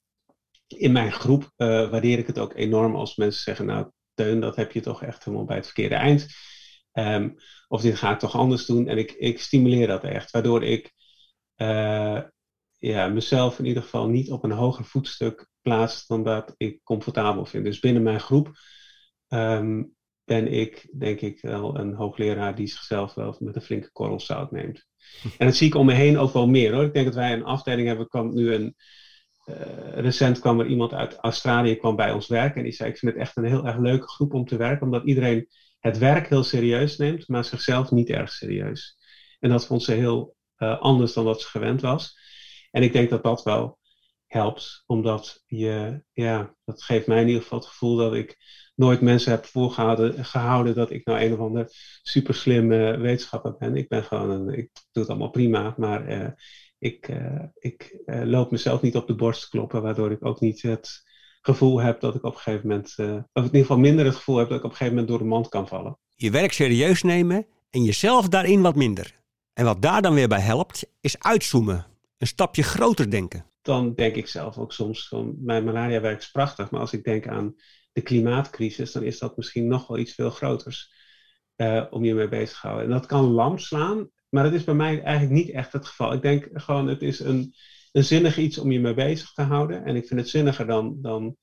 in 0.67 0.91
mijn 0.91 1.11
groep 1.11 1.51
uh, 1.57 1.89
waardeer 1.89 2.17
ik 2.19 2.27
het 2.27 2.39
ook 2.39 2.53
enorm 2.53 2.95
als 2.95 3.15
mensen 3.15 3.43
zeggen, 3.43 3.65
nou 3.65 3.91
Teun, 4.13 4.39
dat 4.39 4.55
heb 4.55 4.71
je 4.71 4.81
toch 4.81 5.03
echt 5.03 5.23
helemaal 5.23 5.45
bij 5.45 5.55
het 5.55 5.65
verkeerde 5.65 5.95
eind. 5.95 6.27
Um, 6.93 7.35
of 7.67 7.81
dit 7.81 7.95
ga 7.95 8.11
ik 8.11 8.19
toch 8.19 8.35
anders 8.35 8.65
doen. 8.65 8.87
En 8.87 8.97
ik, 8.97 9.11
ik 9.11 9.39
stimuleer 9.39 9.87
dat 9.87 10.03
echt, 10.03 10.31
waardoor 10.31 10.63
ik 10.63 10.93
uh, 11.57 12.21
ja, 12.77 13.07
mezelf 13.07 13.59
in 13.59 13.65
ieder 13.65 13.83
geval 13.83 14.07
niet 14.07 14.31
op 14.31 14.43
een 14.43 14.51
hoger 14.51 14.85
voetstuk 14.85 15.49
plaats 15.61 16.07
dan 16.07 16.23
dat 16.23 16.53
ik 16.57 16.79
comfortabel 16.83 17.45
vind. 17.45 17.65
Dus 17.65 17.79
binnen 17.79 18.03
mijn 18.03 18.19
groep 18.19 18.51
um, 19.27 19.95
ben 20.23 20.47
ik, 20.51 20.87
denk 20.97 21.21
ik, 21.21 21.41
wel 21.41 21.77
een 21.77 21.93
hoogleraar 21.93 22.55
die 22.55 22.67
zichzelf 22.67 23.13
wel 23.13 23.35
met 23.39 23.55
een 23.55 23.61
flinke 23.61 23.91
korrel 23.91 24.19
zout 24.19 24.51
neemt. 24.51 24.87
En 25.37 25.45
dat 25.45 25.55
zie 25.55 25.67
ik 25.67 25.75
om 25.75 25.85
me 25.85 25.93
heen 25.93 26.17
ook 26.17 26.33
wel 26.33 26.47
meer 26.47 26.73
hoor. 26.73 26.83
Ik 26.83 26.93
denk 26.93 27.05
dat 27.05 27.15
wij 27.15 27.33
een 27.33 27.43
afdeling 27.43 27.87
hebben, 27.87 28.07
kwam 28.07 28.33
nu 28.33 28.53
een. 28.53 28.75
Uh, 29.45 29.55
recent 29.93 30.39
kwam 30.39 30.59
er 30.59 30.65
iemand 30.65 30.93
uit 30.93 31.15
Australië 31.15 31.75
kwam 31.75 31.95
bij 31.95 32.11
ons 32.11 32.27
werken 32.27 32.57
en 32.57 32.63
die 32.63 32.71
zei: 32.71 32.89
Ik 32.89 32.97
vind 32.97 33.11
het 33.11 33.21
echt 33.21 33.37
een 33.37 33.45
heel 33.45 33.65
erg 33.65 33.77
leuke 33.77 34.07
groep 34.07 34.33
om 34.33 34.45
te 34.45 34.57
werken, 34.57 34.85
omdat 34.85 35.05
iedereen 35.05 35.47
het 35.79 35.97
werk 35.97 36.27
heel 36.27 36.43
serieus 36.43 36.97
neemt, 36.97 37.27
maar 37.27 37.45
zichzelf 37.45 37.91
niet 37.91 38.09
erg 38.09 38.31
serieus. 38.31 38.97
En 39.39 39.49
dat 39.49 39.65
vond 39.65 39.83
ze 39.83 39.91
heel 39.91 40.35
uh, 40.57 40.79
anders 40.79 41.13
dan 41.13 41.23
wat 41.23 41.41
ze 41.41 41.47
gewend 41.47 41.81
was. 41.81 42.17
En 42.71 42.83
ik 42.83 42.93
denk 42.93 43.09
dat 43.09 43.23
dat 43.23 43.43
wel 43.43 43.79
helpt, 44.31 44.83
omdat 44.85 45.43
je, 45.45 46.03
ja, 46.11 46.55
dat 46.65 46.83
geeft 46.83 47.07
mij 47.07 47.21
in 47.21 47.27
ieder 47.27 47.41
geval 47.41 47.57
het 47.59 47.67
gevoel 47.67 47.95
dat 47.95 48.13
ik 48.13 48.37
nooit 48.75 49.01
mensen 49.01 49.31
heb 49.31 49.45
voorgehouden 49.45 50.25
gehouden 50.25 50.75
dat 50.75 50.91
ik 50.91 51.05
nou 51.05 51.19
een 51.19 51.33
of 51.33 51.39
ander 51.39 51.65
super 52.01 52.33
slimme 52.33 52.97
wetenschapper 52.97 53.55
ben. 53.57 53.75
Ik 53.75 53.87
ben 53.87 54.03
gewoon 54.03 54.29
een, 54.29 54.57
ik 54.57 54.69
doe 54.91 55.03
het 55.03 55.09
allemaal 55.09 55.29
prima, 55.29 55.73
maar 55.77 56.09
uh, 56.09 56.27
ik, 56.79 57.07
uh, 57.07 57.43
ik 57.53 57.97
uh, 58.05 58.21
loop 58.23 58.51
mezelf 58.51 58.81
niet 58.81 58.95
op 58.95 59.07
de 59.07 59.15
borst 59.15 59.49
kloppen, 59.49 59.81
waardoor 59.81 60.11
ik 60.11 60.25
ook 60.25 60.39
niet 60.39 60.61
het 60.61 61.03
gevoel 61.41 61.81
heb 61.81 61.99
dat 61.99 62.15
ik 62.15 62.23
op 62.23 62.33
een 62.33 62.39
gegeven 62.39 62.67
moment, 62.67 62.95
of 63.33 63.43
in 63.43 63.43
ieder 63.43 63.61
geval 63.61 63.77
minder 63.77 64.05
het 64.05 64.15
gevoel 64.15 64.37
heb 64.37 64.49
dat 64.49 64.57
ik 64.57 64.63
op 64.63 64.69
een 64.69 64.77
gegeven 64.77 64.97
moment 64.97 65.11
door 65.11 65.27
de 65.27 65.33
mand 65.33 65.49
kan 65.49 65.67
vallen. 65.67 65.97
Je 66.15 66.31
werk 66.31 66.51
serieus 66.51 67.03
nemen 67.03 67.45
en 67.69 67.83
jezelf 67.83 68.27
daarin 68.27 68.61
wat 68.61 68.75
minder. 68.75 69.19
En 69.53 69.65
wat 69.65 69.81
daar 69.81 70.01
dan 70.01 70.13
weer 70.13 70.27
bij 70.27 70.39
helpt, 70.39 70.85
is 71.01 71.19
uitzoomen. 71.19 71.90
Een 72.21 72.27
stapje 72.27 72.63
groter 72.63 73.09
denken 73.09 73.51
dan 73.61 73.93
denk 73.95 74.15
ik 74.15 74.27
zelf 74.27 74.57
ook 74.57 74.73
soms 74.73 75.07
van 75.07 75.35
mijn 75.39 75.63
malaria 75.63 76.01
werk 76.01 76.19
is 76.19 76.31
prachtig, 76.31 76.69
maar 76.69 76.79
als 76.79 76.93
ik 76.93 77.03
denk 77.03 77.27
aan 77.27 77.55
de 77.91 78.01
klimaatcrisis, 78.01 78.91
dan 78.91 79.03
is 79.03 79.19
dat 79.19 79.37
misschien 79.37 79.67
nog 79.67 79.87
wel 79.87 79.97
iets 79.97 80.13
veel 80.13 80.29
groters 80.29 80.93
uh, 81.57 81.85
om 81.89 82.03
je 82.03 82.13
mee 82.13 82.27
bezig 82.27 82.59
te 82.59 82.67
houden. 82.67 82.87
En 82.87 82.93
dat 82.93 83.05
kan 83.05 83.23
lam 83.23 83.57
slaan, 83.57 84.09
maar 84.29 84.43
dat 84.43 84.53
is 84.53 84.63
bij 84.63 84.73
mij 84.73 85.01
eigenlijk 85.01 85.33
niet 85.33 85.49
echt 85.49 85.73
het 85.73 85.85
geval. 85.85 86.13
Ik 86.13 86.21
denk 86.21 86.49
gewoon, 86.53 86.87
het 86.87 87.01
is 87.01 87.19
een, 87.19 87.55
een 87.91 88.03
zinnig 88.03 88.37
iets 88.37 88.57
om 88.57 88.71
je 88.71 88.79
mee 88.79 88.93
bezig 88.93 89.31
te 89.31 89.41
houden. 89.41 89.85
En 89.85 89.95
ik 89.95 90.07
vind 90.07 90.19
het 90.19 90.29
zinniger 90.29 90.67
dan, 90.67 90.97
dan 91.01 91.35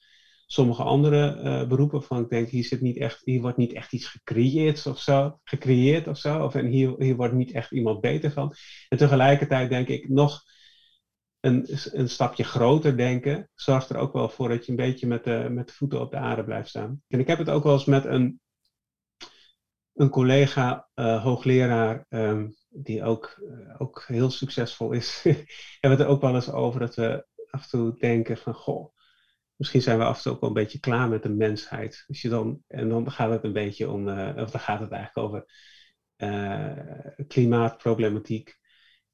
sommige 0.46 0.82
andere 0.82 1.40
uh, 1.42 1.68
beroepen. 1.68 2.02
Van 2.02 2.22
ik 2.22 2.28
denk, 2.28 2.48
hier, 2.48 2.64
zit 2.64 2.80
niet 2.80 2.96
echt, 2.96 3.20
hier 3.24 3.40
wordt 3.40 3.56
niet 3.56 3.72
echt 3.72 3.92
iets 3.92 4.06
gecreëerd 4.06 4.86
of 4.86 4.98
zo. 4.98 5.38
Gecreëerd 5.44 6.06
of 6.06 6.18
zo. 6.18 6.44
Of, 6.44 6.54
en 6.54 6.66
hier, 6.66 6.94
hier 6.98 7.16
wordt 7.16 7.34
niet 7.34 7.52
echt 7.52 7.72
iemand 7.72 8.00
beter 8.00 8.32
van. 8.32 8.54
En 8.88 8.98
tegelijkertijd 8.98 9.70
denk 9.70 9.88
ik 9.88 10.08
nog 10.08 10.42
een, 11.40 11.66
een 11.92 12.08
stapje 12.08 12.44
groter 12.44 12.96
denken 12.96 13.50
zorgt 13.54 13.90
er 13.90 13.96
ook 13.96 14.12
wel 14.12 14.28
voor 14.28 14.48
dat 14.48 14.64
je 14.64 14.70
een 14.70 14.76
beetje 14.76 15.06
met 15.06 15.24
de, 15.24 15.46
met 15.50 15.68
de 15.68 15.74
voeten 15.74 16.00
op 16.00 16.10
de 16.10 16.16
aarde 16.16 16.44
blijft 16.44 16.68
staan. 16.68 17.02
En 17.08 17.20
ik 17.20 17.26
heb 17.26 17.38
het 17.38 17.50
ook 17.50 17.62
wel 17.62 17.72
eens 17.72 17.84
met 17.84 18.04
een, 18.04 18.40
een 19.94 20.10
collega, 20.10 20.88
uh, 20.94 21.22
hoogleraar, 21.22 22.06
um, 22.08 22.56
die 22.68 23.02
ook, 23.02 23.40
uh, 23.42 23.74
ook 23.78 24.04
heel 24.06 24.30
succesvol 24.30 24.92
is. 24.92 25.20
hebben 25.22 25.44
we 25.80 25.88
het 25.88 26.00
er 26.00 26.06
ook 26.06 26.20
wel 26.20 26.34
eens 26.34 26.50
over 26.50 26.80
dat 26.80 26.94
we 26.94 27.26
af 27.50 27.62
en 27.62 27.68
toe 27.68 27.98
denken 27.98 28.36
van, 28.36 28.54
goh, 28.54 28.94
misschien 29.56 29.82
zijn 29.82 29.98
we 29.98 30.04
af 30.04 30.16
en 30.16 30.22
toe 30.22 30.32
ook 30.32 30.40
wel 30.40 30.48
een 30.48 30.54
beetje 30.54 30.80
klaar 30.80 31.08
met 31.08 31.22
de 31.22 31.28
mensheid. 31.28 32.04
Je 32.06 32.28
dan, 32.28 32.62
en 32.66 32.88
dan 32.88 33.10
gaat 33.10 33.30
het 33.30 33.44
een 33.44 33.52
beetje 33.52 33.90
om, 33.90 34.08
uh, 34.08 34.32
of 34.36 34.50
dan 34.50 34.60
gaat 34.60 34.80
het 34.80 34.90
eigenlijk 34.90 35.28
over 35.28 35.46
klimaatproblematiek. 37.26 38.58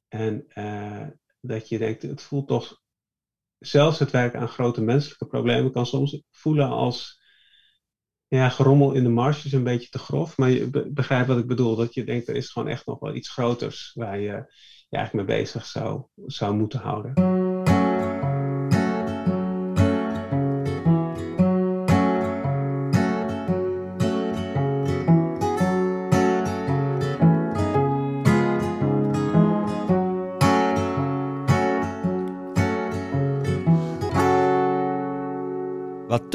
En 0.09 0.47
dat 1.47 1.69
je 1.69 1.79
denkt, 1.79 2.03
het 2.03 2.23
voelt 2.23 2.49
toch, 2.49 2.81
zelfs 3.59 3.99
het 3.99 4.11
werk 4.11 4.35
aan 4.35 4.49
grote 4.49 4.83
menselijke 4.83 5.27
problemen 5.27 5.73
kan 5.73 5.87
soms 5.87 6.23
voelen 6.31 6.69
als, 6.69 7.23
ja, 8.29 8.49
gerommel 8.49 8.93
in 8.93 9.03
de 9.03 9.09
marge 9.09 9.47
is 9.47 9.53
een 9.53 9.65
beetje 9.65 9.89
te 9.89 9.99
grof. 9.99 10.37
Maar 10.37 10.51
je 10.51 10.91
begrijpt 10.93 11.29
wat 11.29 11.39
ik 11.39 11.47
bedoel. 11.47 11.77
Dat 11.77 11.95
je 11.95 12.05
denkt, 12.05 12.29
er 12.29 12.37
is 12.37 12.51
gewoon 12.51 12.69
echt 12.69 12.87
nog 12.87 12.99
wel 12.99 13.15
iets 13.15 13.31
groters 13.31 13.91
waar 13.95 14.19
je 14.19 14.47
je 14.91 14.97
eigenlijk 14.97 15.29
mee 15.29 15.39
bezig 15.39 15.67
zou, 15.67 16.05
zou 16.27 16.55
moeten 16.55 16.81
houden. 16.81 17.44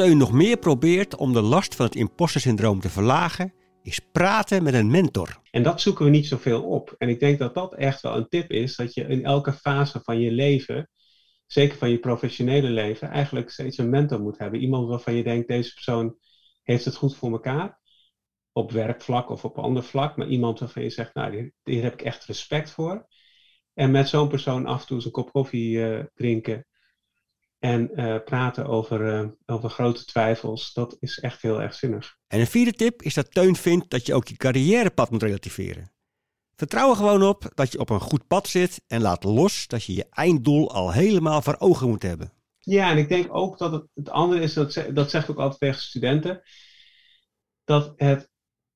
Teun 0.09 0.17
nog 0.17 0.31
meer 0.31 0.57
probeert 0.57 1.15
om 1.15 1.33
de 1.33 1.41
last 1.41 1.75
van 1.75 1.85
het 1.85 1.95
imposter 1.95 2.41
te 2.79 2.89
verlagen, 2.89 3.53
is 3.83 3.99
praten 4.11 4.63
met 4.63 4.73
een 4.73 4.91
mentor. 4.91 5.39
En 5.51 5.63
dat 5.63 5.81
zoeken 5.81 6.05
we 6.05 6.11
niet 6.11 6.27
zoveel 6.27 6.63
op. 6.63 6.95
En 6.97 7.09
ik 7.09 7.19
denk 7.19 7.39
dat 7.39 7.53
dat 7.53 7.75
echt 7.75 8.01
wel 8.01 8.15
een 8.15 8.27
tip 8.27 8.51
is, 8.51 8.75
dat 8.75 8.93
je 8.93 9.01
in 9.01 9.25
elke 9.25 9.53
fase 9.53 9.99
van 10.03 10.19
je 10.19 10.31
leven, 10.31 10.89
zeker 11.45 11.77
van 11.77 11.89
je 11.89 11.99
professionele 11.99 12.69
leven, 12.69 13.09
eigenlijk 13.09 13.49
steeds 13.49 13.77
een 13.77 13.89
mentor 13.89 14.19
moet 14.19 14.37
hebben. 14.37 14.59
Iemand 14.59 14.87
waarvan 14.87 15.13
je 15.13 15.23
denkt, 15.23 15.47
deze 15.47 15.73
persoon 15.73 16.17
heeft 16.63 16.85
het 16.85 16.95
goed 16.95 17.15
voor 17.15 17.31
elkaar. 17.31 17.79
Op 18.51 18.71
werkvlak 18.71 19.29
of 19.29 19.45
op 19.45 19.57
ander 19.57 19.83
vlak. 19.83 20.17
Maar 20.17 20.27
iemand 20.27 20.59
waarvan 20.59 20.83
je 20.83 20.89
zegt, 20.89 21.13
nou, 21.13 21.51
hier, 21.63 21.83
heb 21.83 21.93
ik 21.93 22.01
echt 22.01 22.25
respect 22.25 22.71
voor. 22.71 23.07
En 23.73 23.91
met 23.91 24.07
zo'n 24.07 24.29
persoon 24.29 24.65
af 24.65 24.81
en 24.81 24.87
toe 24.87 24.95
eens 24.95 25.05
een 25.05 25.11
kop 25.11 25.31
koffie 25.31 25.77
uh, 25.77 26.03
drinken 26.13 26.67
en 27.59 27.89
uh, 27.95 28.15
praten 28.25 28.65
over, 28.65 29.01
uh, 29.01 29.27
over 29.45 29.69
grote 29.69 30.05
twijfels, 30.05 30.73
dat 30.73 30.97
is 30.99 31.19
echt 31.19 31.41
heel 31.41 31.61
erg 31.61 31.73
zinnig. 31.73 32.17
En 32.27 32.39
een 32.39 32.47
vierde 32.47 32.73
tip 32.73 33.01
is 33.01 33.13
dat 33.13 33.31
Teun 33.31 33.55
vindt 33.55 33.89
dat 33.89 34.05
je 34.05 34.13
ook 34.13 34.27
je 34.27 34.35
carrièrepad 34.35 35.09
moet 35.11 35.23
relativeren. 35.23 35.91
Vertrouw 36.55 36.89
er 36.89 36.95
gewoon 36.95 37.23
op 37.23 37.51
dat 37.55 37.71
je 37.71 37.79
op 37.79 37.89
een 37.89 37.99
goed 37.99 38.27
pad 38.27 38.47
zit 38.47 38.81
en 38.87 39.01
laat 39.01 39.23
los 39.23 39.67
dat 39.67 39.83
je 39.83 39.93
je 39.93 40.05
einddoel 40.09 40.71
al 40.71 40.91
helemaal 40.91 41.41
voor 41.41 41.55
ogen 41.59 41.89
moet 41.89 42.03
hebben. 42.03 42.33
Ja, 42.59 42.91
en 42.91 42.97
ik 42.97 43.09
denk 43.09 43.35
ook 43.35 43.57
dat 43.57 43.71
het, 43.71 43.85
het 43.93 44.09
andere 44.09 44.41
is, 44.41 44.53
dat, 44.53 44.85
dat 44.93 45.09
zeg 45.09 45.23
ik 45.23 45.29
ook 45.29 45.39
altijd 45.39 45.59
tegen 45.59 45.81
studenten, 45.81 46.41
dat 47.63 47.93
het 47.95 48.29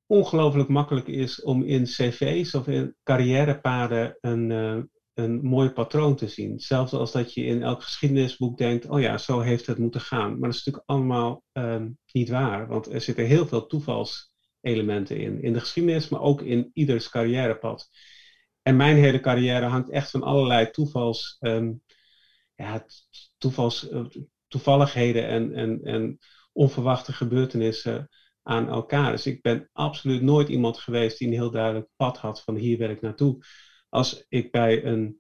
ongelooflijk 0.05 0.69
makkelijk 0.69 1.07
is 1.07 1.41
om 1.41 1.63
in 1.63 1.83
cv's 1.83 2.53
of 2.53 2.67
in 2.67 2.95
carrièrepaden 3.03 4.17
een, 4.21 4.49
uh, 4.49 4.83
een 5.13 5.43
mooi 5.43 5.69
patroon 5.69 6.15
te 6.15 6.27
zien. 6.27 6.59
Zelfs 6.59 6.93
als 6.93 7.11
dat 7.11 7.33
je 7.33 7.43
in 7.45 7.63
elk 7.63 7.83
geschiedenisboek 7.83 8.57
denkt, 8.57 8.85
oh 8.85 9.01
ja, 9.01 9.17
zo 9.17 9.39
heeft 9.39 9.65
het 9.65 9.77
moeten 9.77 10.01
gaan. 10.01 10.31
Maar 10.31 10.49
dat 10.49 10.59
is 10.59 10.63
natuurlijk 10.65 10.89
allemaal 10.89 11.43
ehm, 11.51 11.89
niet 12.11 12.29
waar, 12.29 12.67
want 12.67 12.93
er 12.93 13.01
zitten 13.01 13.25
heel 13.25 13.47
veel 13.47 13.65
toevalselementen 13.65 15.17
in. 15.17 15.41
In 15.41 15.53
de 15.53 15.59
geschiedenis, 15.59 16.09
maar 16.09 16.21
ook 16.21 16.41
in 16.41 16.69
ieders 16.73 17.09
carrièrepad. 17.09 17.89
En 18.61 18.75
mijn 18.75 18.97
hele 18.97 19.19
carrière 19.19 19.65
hangt 19.65 19.89
echt 19.89 20.09
van 20.09 20.23
allerlei 20.23 20.69
toevals, 20.69 21.37
um, 21.39 21.81
ja, 22.55 22.85
toevals, 23.37 23.91
uh, 23.91 24.05
toevalligheden 24.47 25.27
en, 25.27 25.53
en, 25.53 25.79
en 25.83 26.19
onverwachte 26.53 27.13
gebeurtenissen 27.13 28.09
aan 28.43 28.69
elkaar. 28.69 29.11
Dus 29.11 29.25
ik 29.25 29.41
ben 29.41 29.69
absoluut 29.73 30.21
nooit 30.21 30.49
iemand 30.49 30.77
geweest 30.77 31.17
die 31.17 31.27
een 31.27 31.33
heel 31.33 31.51
duidelijk 31.51 31.87
pad 31.95 32.17
had 32.17 32.41
van 32.41 32.55
hier 32.55 32.77
wil 32.77 32.89
ik 32.89 33.01
naartoe 33.01 33.43
als 33.93 34.25
ik 34.29 34.51
bij 34.51 34.85
een 34.85 35.19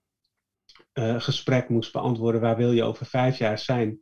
uh, 0.93 1.21
gesprek 1.21 1.69
moest 1.69 1.91
beantwoorden 1.91 2.41
waar 2.41 2.57
wil 2.57 2.71
je 2.71 2.83
over 2.83 3.05
vijf 3.05 3.37
jaar 3.37 3.59
zijn, 3.59 4.01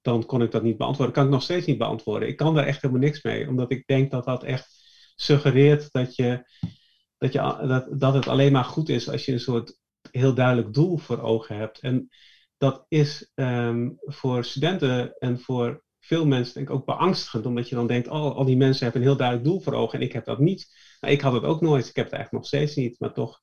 dan 0.00 0.26
kon 0.26 0.42
ik 0.42 0.50
dat 0.50 0.62
niet 0.62 0.76
beantwoorden. 0.76 1.14
Kan 1.14 1.24
ik 1.24 1.30
nog 1.30 1.42
steeds 1.42 1.66
niet 1.66 1.78
beantwoorden. 1.78 2.28
Ik 2.28 2.36
kan 2.36 2.54
daar 2.54 2.66
echt 2.66 2.82
helemaal 2.82 3.02
niks 3.02 3.22
mee, 3.22 3.48
omdat 3.48 3.70
ik 3.70 3.86
denk 3.86 4.10
dat 4.10 4.24
dat 4.24 4.42
echt 4.42 4.68
suggereert 5.16 5.92
dat, 5.92 6.16
je, 6.16 6.44
dat, 7.18 7.32
je, 7.32 7.38
dat, 7.66 8.00
dat 8.00 8.14
het 8.14 8.28
alleen 8.28 8.52
maar 8.52 8.64
goed 8.64 8.88
is 8.88 9.10
als 9.10 9.24
je 9.24 9.32
een 9.32 9.40
soort 9.40 9.78
heel 10.10 10.34
duidelijk 10.34 10.72
doel 10.72 10.96
voor 10.98 11.20
ogen 11.20 11.56
hebt. 11.56 11.80
En 11.80 12.08
dat 12.56 12.84
is 12.88 13.32
um, 13.34 13.98
voor 14.00 14.44
studenten 14.44 15.14
en 15.18 15.40
voor 15.40 15.84
veel 16.00 16.26
mensen 16.26 16.54
denk 16.54 16.68
ik 16.68 16.74
ook 16.74 16.86
beangstigend, 16.86 17.46
omdat 17.46 17.68
je 17.68 17.74
dan 17.74 17.86
denkt, 17.86 18.08
oh, 18.08 18.36
al 18.36 18.44
die 18.44 18.56
mensen 18.56 18.82
hebben 18.82 19.02
een 19.02 19.08
heel 19.08 19.16
duidelijk 19.16 19.48
doel 19.48 19.60
voor 19.60 19.72
ogen 19.72 19.98
en 19.98 20.04
ik 20.04 20.12
heb 20.12 20.24
dat 20.24 20.38
niet. 20.38 20.66
Nou, 21.00 21.14
ik 21.14 21.20
had 21.20 21.32
het 21.32 21.44
ook 21.44 21.60
nooit, 21.60 21.88
ik 21.88 21.96
heb 21.96 22.04
het 22.04 22.14
eigenlijk 22.14 22.44
nog 22.44 22.46
steeds 22.52 22.76
niet, 22.76 23.00
maar 23.00 23.12
toch 23.12 23.40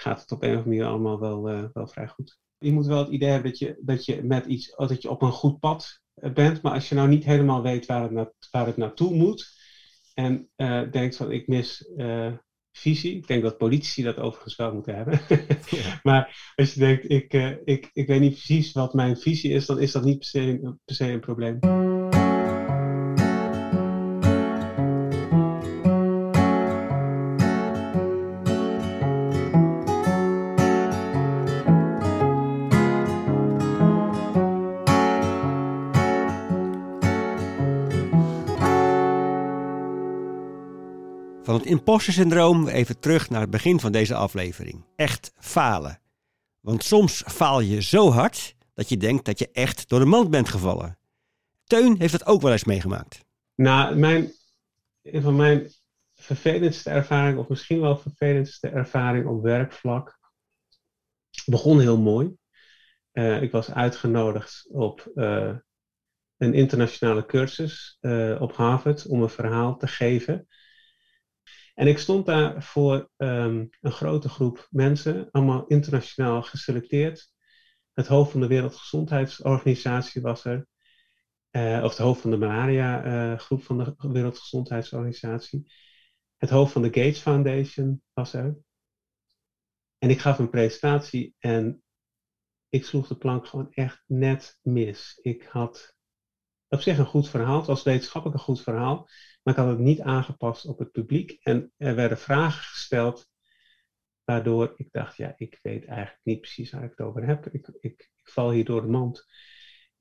gaat 0.00 0.20
het 0.20 0.32
op 0.32 0.42
een 0.42 0.48
of 0.48 0.56
andere 0.56 0.76
manier 0.76 0.92
allemaal 0.92 1.20
wel, 1.20 1.50
uh, 1.50 1.64
wel 1.72 1.86
vrij 1.86 2.08
goed. 2.08 2.38
Je 2.58 2.72
moet 2.72 2.86
wel 2.86 2.98
het 2.98 3.08
idee 3.08 3.30
hebben 3.30 3.50
dat 3.50 3.58
je, 3.58 3.78
dat 3.80 4.04
je 4.04 4.22
met 4.22 4.46
iets, 4.46 4.74
dat 4.76 5.02
je 5.02 5.10
op 5.10 5.22
een 5.22 5.32
goed 5.32 5.58
pad 5.58 6.00
eh, 6.14 6.32
bent, 6.32 6.62
maar 6.62 6.72
als 6.72 6.88
je 6.88 6.94
nou 6.94 7.08
niet 7.08 7.24
helemaal 7.24 7.62
weet 7.62 7.86
waar 7.86 8.02
het, 8.02 8.10
na, 8.10 8.32
waar 8.50 8.66
het 8.66 8.76
naartoe 8.76 9.14
moet 9.14 9.56
en 10.14 10.48
uh, 10.56 10.90
denkt 10.90 11.16
van 11.16 11.32
ik 11.32 11.46
mis 11.46 11.90
visie, 12.72 13.16
ik 13.16 13.26
denk 13.26 13.42
dat 13.42 13.58
politici 13.58 14.02
dat 14.02 14.18
overigens 14.18 14.56
wel 14.56 14.72
moeten 14.72 14.94
hebben, 14.94 15.20
ja. 15.82 16.00
maar 16.02 16.52
als 16.54 16.74
je 16.74 16.80
denkt 16.80 17.10
ik, 17.10 17.32
ik, 17.64 17.90
ik 17.92 18.06
weet 18.06 18.20
niet 18.20 18.32
precies 18.32 18.72
wat 18.72 18.94
mijn 18.94 19.16
visie 19.16 19.52
is, 19.52 19.66
dan 19.66 19.80
is 19.80 19.92
dat 19.92 20.04
niet 20.04 20.18
per 20.18 20.26
se, 20.26 20.76
per 20.84 20.94
se 20.94 21.10
een 21.10 21.20
probleem. 21.20 21.58
Van 41.98 42.06
het 42.06 42.18
imposter 42.18 42.46
syndroom 42.46 42.68
even 42.68 43.00
terug 43.00 43.30
naar 43.30 43.40
het 43.40 43.50
begin 43.50 43.80
van 43.80 43.92
deze 43.92 44.14
aflevering. 44.14 44.84
Echt 44.96 45.32
falen. 45.38 46.00
Want 46.60 46.84
soms 46.84 47.22
faal 47.26 47.60
je 47.60 47.82
zo 47.82 48.10
hard 48.10 48.54
dat 48.74 48.88
je 48.88 48.96
denkt 48.96 49.24
dat 49.24 49.38
je 49.38 49.48
echt 49.52 49.88
door 49.88 49.98
de 49.98 50.04
mand 50.04 50.30
bent 50.30 50.48
gevallen. 50.48 50.98
Teun 51.64 51.98
heeft 51.98 52.12
dat 52.12 52.26
ook 52.26 52.42
wel 52.42 52.52
eens 52.52 52.64
meegemaakt. 52.64 53.24
Nou, 53.54 53.96
mijn, 53.96 54.32
een 55.02 55.22
van 55.22 55.36
mijn 55.36 55.70
vervelendste 56.14 56.90
ervaring, 56.90 57.38
of 57.38 57.48
misschien 57.48 57.80
wel 57.80 57.96
vervelendste 57.96 58.68
ervaring 58.68 59.26
op 59.26 59.42
werkvlak, 59.42 60.18
begon 61.44 61.80
heel 61.80 61.98
mooi. 61.98 62.36
Uh, 63.12 63.42
ik 63.42 63.52
was 63.52 63.70
uitgenodigd 63.72 64.66
op 64.70 65.10
uh, 65.14 65.56
een 66.36 66.54
internationale 66.54 67.26
cursus 67.26 67.98
uh, 68.00 68.40
op 68.40 68.52
Harvard 68.52 69.06
om 69.06 69.22
een 69.22 69.28
verhaal 69.28 69.76
te 69.76 69.86
geven. 69.86 70.46
En 71.78 71.86
ik 71.86 71.98
stond 71.98 72.26
daar 72.26 72.62
voor 72.62 73.10
um, 73.16 73.68
een 73.80 73.92
grote 73.92 74.28
groep 74.28 74.66
mensen, 74.70 75.30
allemaal 75.30 75.66
internationaal 75.66 76.42
geselecteerd. 76.42 77.32
Het 77.92 78.06
hoofd 78.06 78.30
van 78.30 78.40
de 78.40 78.46
Wereldgezondheidsorganisatie 78.46 80.22
was 80.22 80.44
er. 80.44 80.66
Uh, 81.50 81.80
of 81.84 81.90
het 81.90 81.98
hoofd 81.98 82.20
van 82.20 82.30
de 82.30 82.36
malaria-groep 82.36 83.60
uh, 83.60 83.64
van 83.64 83.78
de 83.78 83.94
Wereldgezondheidsorganisatie. 84.08 85.72
Het 86.36 86.50
hoofd 86.50 86.72
van 86.72 86.82
de 86.82 86.88
Gates 86.88 87.18
Foundation 87.18 88.02
was 88.12 88.32
er. 88.32 88.58
En 89.98 90.10
ik 90.10 90.18
gaf 90.18 90.38
een 90.38 90.50
presentatie 90.50 91.34
en 91.38 91.82
ik 92.68 92.84
sloeg 92.84 93.06
de 93.06 93.16
plank 93.16 93.46
gewoon 93.46 93.72
echt 93.72 94.02
net 94.06 94.58
mis. 94.62 95.18
Ik 95.22 95.42
had 95.42 95.96
op 96.68 96.80
zich 96.80 96.98
een 96.98 97.06
goed 97.06 97.28
verhaal, 97.28 97.56
het 97.56 97.66
was 97.66 97.82
wetenschappelijk 97.82 98.38
een 98.38 98.44
goed 98.44 98.62
verhaal. 98.62 99.08
Maar 99.48 99.56
ik 99.56 99.62
had 99.64 99.72
het 99.72 99.84
niet 99.84 100.00
aangepast 100.00 100.66
op 100.66 100.78
het 100.78 100.92
publiek. 100.92 101.38
En 101.42 101.72
er 101.76 101.94
werden 101.94 102.18
vragen 102.18 102.62
gesteld, 102.62 103.30
waardoor 104.24 104.74
ik 104.76 104.88
dacht, 104.92 105.16
ja, 105.16 105.34
ik 105.36 105.58
weet 105.62 105.84
eigenlijk 105.84 106.20
niet 106.22 106.40
precies 106.40 106.70
waar 106.70 106.84
ik 106.84 106.90
het 106.90 107.06
over 107.06 107.26
heb. 107.26 107.46
Ik, 107.46 107.68
ik, 107.80 108.10
ik 108.16 108.28
val 108.28 108.50
hier 108.50 108.64
door 108.64 108.82
de 108.82 108.88
mand. 108.88 109.26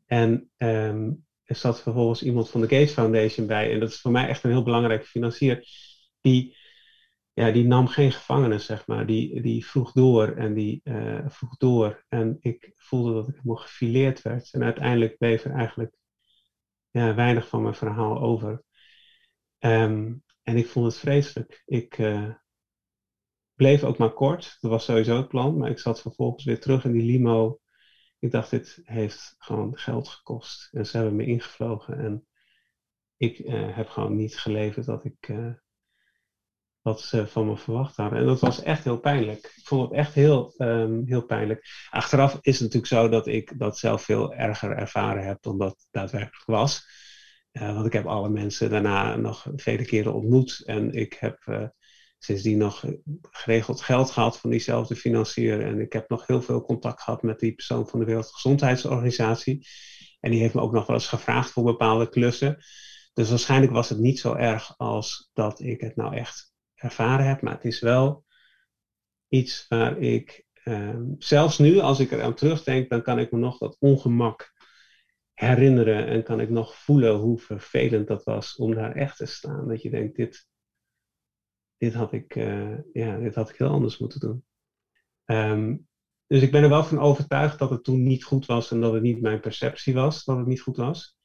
En 0.06 0.52
um, 0.58 1.26
er 1.44 1.56
zat 1.56 1.82
vervolgens 1.82 2.24
iemand 2.24 2.50
van 2.50 2.62
de 2.62 2.68
Gates 2.68 2.92
Foundation 2.92 3.48
bij. 3.48 3.74
En 3.74 3.80
dat 3.80 3.90
is 3.90 4.02
voor 4.02 4.12
mij 4.12 4.28
echt 4.28 4.44
een 4.44 4.52
heel 4.52 4.64
belangrijke 4.64 5.06
financier. 5.06 5.68
Die, 6.22 6.58
ja, 7.34 7.52
die 7.52 7.66
nam 7.66 7.88
geen 7.88 8.12
gevangenen, 8.12 8.62
zeg 8.62 8.88
maar. 8.88 9.06
Die, 9.06 9.42
die 9.42 9.66
vroeg 9.66 9.92
door 9.92 10.28
en 10.28 10.54
die 10.54 10.82
uh, 10.84 11.26
vroeg 11.28 11.58
door. 11.58 12.06
En 12.08 12.38
ik 12.40 12.72
voelde 12.76 13.14
dat 13.14 13.28
ik 13.28 13.36
helemaal 13.36 13.56
gefileerd 13.56 14.22
werd. 14.22 14.54
En 14.54 14.64
uiteindelijk 14.64 15.18
bleef 15.18 15.44
er 15.44 15.52
eigenlijk 15.52 15.96
ja, 16.90 17.16
weinig 17.16 17.48
van 17.48 17.62
mijn 17.62 17.76
verhaal 17.76 18.22
over. 18.22 18.66
Um, 19.60 20.24
en 20.44 20.58
ik 20.58 20.68
vond 20.68 20.86
het 20.86 20.98
vreselijk. 20.98 21.64
Ik 21.66 21.98
uh, 21.98 22.34
bleef 23.56 23.84
ook 23.84 23.98
maar 23.98 24.14
kort. 24.14 24.58
Dat 24.60 24.72
was 24.72 24.86
sowieso 24.86 25.18
het 25.18 25.28
plan. 25.28 25.58
Maar 25.58 25.70
ik 25.70 25.80
zat 25.80 26.02
vervolgens 26.02 26.44
weer 26.44 26.60
terug 26.60 26.84
in 26.84 26.92
die 26.92 27.04
limo. 27.04 27.60
Ik 28.20 28.32
dacht, 28.32 28.50
dit 28.50 28.80
heeft 28.84 29.36
gewoon 29.38 29.78
geld 29.78 30.08
gekost. 30.08 30.70
En 30.72 30.86
ze 30.86 30.98
hebben 30.98 31.16
me 31.16 31.26
ingevlogen. 31.26 31.98
En 31.98 32.28
ik 33.18 33.40
uh, 33.40 33.76
heb 33.76 33.90
gewoon 33.90 34.16
niet 34.16 34.38
geleverd 34.38 34.86
dat 34.86 35.06
ik, 35.06 35.28
uh, 35.28 35.54
wat 36.82 37.02
ze 37.02 37.28
van 37.28 37.48
me 37.48 37.58
verwacht 37.58 37.96
hadden. 37.96 38.20
En 38.20 38.26
dat 38.26 38.40
was 38.40 38.62
echt 38.62 38.84
heel 38.84 39.00
pijnlijk. 39.00 39.54
Ik 39.56 39.66
vond 39.66 39.90
het 39.90 40.00
echt 40.00 40.14
heel, 40.14 40.54
um, 40.58 41.04
heel 41.06 41.26
pijnlijk. 41.26 41.68
Achteraf 41.90 42.38
is 42.42 42.60
het 42.60 42.62
natuurlijk 42.62 42.94
zo 42.94 43.10
dat 43.10 43.28
ik 43.28 43.60
dat 43.60 43.78
zelf 43.78 44.04
veel 44.04 44.34
erger 44.34 44.78
ervaren 44.78 45.26
heb 45.26 45.42
dan 45.42 45.58
dat 45.58 45.88
daadwerkelijk 45.92 46.46
was. 46.46 47.06
Want 47.60 47.86
ik 47.86 47.94
heb 47.94 48.06
alle 48.06 48.30
mensen 48.30 48.70
daarna 48.70 49.16
nog 49.16 49.48
vele 49.56 49.86
keren 49.86 50.14
ontmoet. 50.14 50.64
En 50.66 50.92
ik 50.92 51.14
heb 51.20 51.70
sindsdien 52.20 52.58
nog 52.58 52.86
geregeld 53.22 53.82
geld 53.82 54.12
gehad 54.12 54.40
van 54.40 54.50
diezelfde 54.50 54.96
financier. 54.96 55.62
En 55.62 55.80
ik 55.80 55.94
heb 55.94 56.10
nog 56.10 56.28
heel 56.28 56.42
veel 56.42 56.62
contact 56.62 57.02
gehad 57.02 57.22
met 57.22 57.40
die 57.40 57.54
persoon 57.54 57.88
van 57.88 58.00
de 58.00 58.06
Wereldgezondheidsorganisatie. 58.06 59.68
En 60.20 60.32
die 60.32 60.40
heeft 60.40 60.54
me 60.54 60.62
ook 60.62 60.72
nog 60.72 60.88
wel 60.88 60.96
eens 60.96 61.08
gevraagd 61.08 61.52
voor 61.52 61.64
bepaalde 61.64 62.10
klussen. 62.10 62.58
Dus 63.14 63.30
waarschijnlijk 63.30 63.72
was 63.72 63.90
het 63.90 64.00
niet 64.00 64.20
zo 64.20 64.34
erg 64.34 64.74
als 64.78 65.30
dat 65.34 65.60
ik 65.60 65.82
het 65.82 65.96
nou 65.96 66.16
echt 66.16 66.54
ervaren 66.76 67.28
heb. 67.28 67.42
Maar 67.42 67.54
het 67.54 67.66
is 67.66 67.80
wel 67.80 68.26
iets 69.28 69.66
waar 69.68 69.98
ik, 69.98 70.46
ehm, 70.54 71.04
zelfs 71.18 71.58
nu 71.58 71.80
als 71.80 72.00
ik 72.00 72.12
eraan 72.12 72.36
terugdenk, 72.36 72.90
dan 72.90 73.02
kan 73.02 73.20
ik 73.20 73.32
me 73.32 73.38
nog 73.38 73.58
dat 73.58 73.78
ongemak 73.80 74.54
herinneren. 75.40 76.08
En 76.08 76.24
kan 76.24 76.40
ik 76.40 76.50
nog 76.50 76.76
voelen 76.76 77.16
hoe 77.16 77.40
vervelend 77.40 78.08
dat 78.08 78.24
was 78.24 78.56
om 78.56 78.76
daar 78.76 78.96
echt 78.96 79.18
te 79.18 79.26
staan. 79.26 79.68
Dat 79.68 79.82
je 79.82 79.90
denkt, 79.90 80.16
dit, 80.16 80.48
dit, 81.78 81.94
had, 81.94 82.14
ik, 82.14 82.36
uh, 82.36 82.78
ja, 82.94 83.18
dit 83.18 83.36
had 83.36 83.50
ik 83.50 83.58
heel 83.58 83.70
anders 83.70 83.98
moeten 83.98 84.20
doen. 84.20 84.46
Um, 85.26 85.88
dus 86.28 86.42
ik 86.42 86.52
ben 86.52 86.64
er 86.64 86.70
wel 86.70 86.84
van 86.84 87.00
overtuigd 87.00 87.60
dat 87.60 87.70
het 87.70 87.84
toen 87.84 88.04
niet 88.04 88.24
goed 88.24 88.46
was 88.46 88.72
en 88.72 88.82
dat 88.82 88.94
het 88.94 89.02
niet 89.02 89.22
mijn 89.22 89.40
perceptie 89.40 89.94
was 89.94 90.24
dat 90.24 90.38
het 90.38 90.48
niet 90.48 90.62
goed 90.62 90.78
was. 90.78 91.18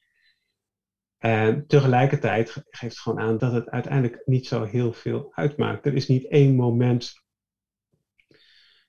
En 1.17 1.67
tegelijkertijd 1.67 2.49
geeft 2.49 2.93
het 2.93 2.99
gewoon 2.99 3.19
aan 3.19 3.37
dat 3.37 3.51
het 3.51 3.69
uiteindelijk 3.69 4.21
niet 4.25 4.47
zo 4.47 4.63
heel 4.63 4.93
veel 4.93 5.35
uitmaakt. 5.35 5.85
Er 5.85 5.93
is 5.93 6.07
niet 6.07 6.27
één 6.27 6.55
moment 6.55 7.13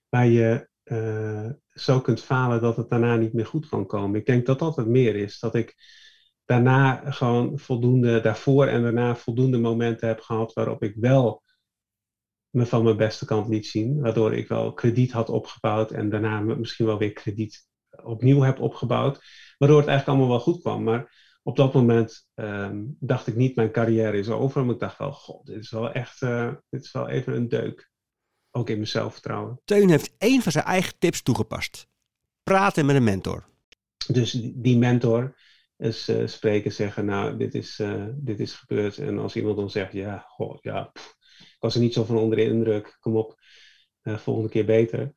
waar 0.09 0.27
je 0.27 0.69
uh, 0.85 1.51
zo 1.71 2.01
kunt 2.01 2.23
falen 2.23 2.61
dat 2.61 2.77
het 2.77 2.91
daarna 2.91 3.17
niet 3.17 3.33
meer 3.33 3.47
goed 3.47 3.69
kan 3.69 3.87
komen. 3.87 4.21
Ik 4.21 4.27
denk 4.27 4.47
dat 4.47 4.59
dat 4.59 4.77
het 4.77 4.87
meer 4.87 5.17
is. 5.17 5.39
Dat 5.39 5.55
ik 5.55 5.75
daarna 6.45 7.11
gewoon 7.11 7.59
voldoende, 7.59 8.21
daarvoor 8.21 8.67
en 8.67 8.83
daarna 8.83 9.17
voldoende 9.17 9.59
momenten 9.59 10.09
heb 10.09 10.21
gehad 10.21 10.53
waarop 10.53 10.83
ik 10.83 10.95
wel 10.97 11.43
me 12.51 12.67
van 12.67 12.85
mijn 12.85 12.97
beste 12.97 13.25
kant 13.25 13.49
liet 13.49 13.67
zien. 13.67 14.01
Waardoor 14.01 14.35
ik 14.35 14.49
wel 14.49 14.73
krediet 14.73 15.13
had 15.13 15.29
opgebouwd 15.29 15.91
en 15.91 16.11
daarna 16.11 16.41
misschien 16.41 16.87
wel 16.87 16.99
weer 16.99 17.13
krediet 17.13 17.69
opnieuw 18.03 18.41
heb 18.41 18.61
opgebouwd. 18.61 19.21
Waardoor 19.59 19.79
het 19.79 19.89
eigenlijk 19.89 20.19
allemaal 20.19 20.37
wel 20.37 20.45
goed 20.45 20.61
kwam. 20.61 20.83
Maar 20.83 21.13
op 21.43 21.57
dat 21.57 21.75
moment 21.75 22.29
ehm, 22.35 22.85
dacht 22.99 23.27
ik 23.27 23.37
niet, 23.37 23.57
mijn 23.57 23.71
carrière 23.71 24.19
is 24.19 24.29
over. 24.29 24.65
Maar 24.65 24.75
ik 24.75 24.81
dacht 24.81 24.99
wel, 24.99 25.13
god, 25.13 25.47
dit 25.47 25.57
is 25.57 25.71
wel 25.71 25.93
echt, 25.93 26.23
uh, 26.23 26.53
dit 26.71 26.85
is 26.85 26.93
wel 26.93 27.09
even 27.09 27.35
een 27.35 27.49
deuk. 27.49 27.93
Ook 28.57 28.69
in 28.69 28.77
mijn 28.77 28.89
zelfvertrouwen. 28.89 29.61
Teun 29.65 29.89
heeft 29.89 30.15
één 30.19 30.43
van 30.43 30.53
zijn 30.53 30.65
eigen 30.65 30.99
tips 30.99 31.23
toegepast. 31.23 31.87
Praten 32.43 32.87
met 32.87 32.97
een 32.97 33.05
mentor. 33.05 33.45
Dus 34.07 34.31
die 34.55 34.79
mentor 34.79 35.37
is 35.77 36.09
uh, 36.09 36.27
spreken, 36.27 36.73
zeggen, 36.73 37.05
nou, 37.05 37.37
dit 37.37 37.55
is, 37.55 37.79
uh, 37.79 38.07
dit 38.15 38.41
is 38.41 38.53
gebeurd. 38.53 38.99
En 38.99 39.19
als 39.19 39.37
iemand 39.37 39.57
dan 39.57 39.71
zegt, 39.71 39.93
ja, 39.93 40.25
god, 40.29 40.63
ja, 40.63 40.93
was 41.59 41.75
er 41.75 41.81
niet 41.81 41.93
zo 41.93 42.05
van 42.05 42.17
onder 42.17 42.37
de 42.37 42.45
indruk. 42.45 42.97
Kom 43.01 43.17
op, 43.17 43.41
uh, 44.03 44.19
volgende 44.19 44.49
keer 44.49 44.65
beter. 44.65 45.15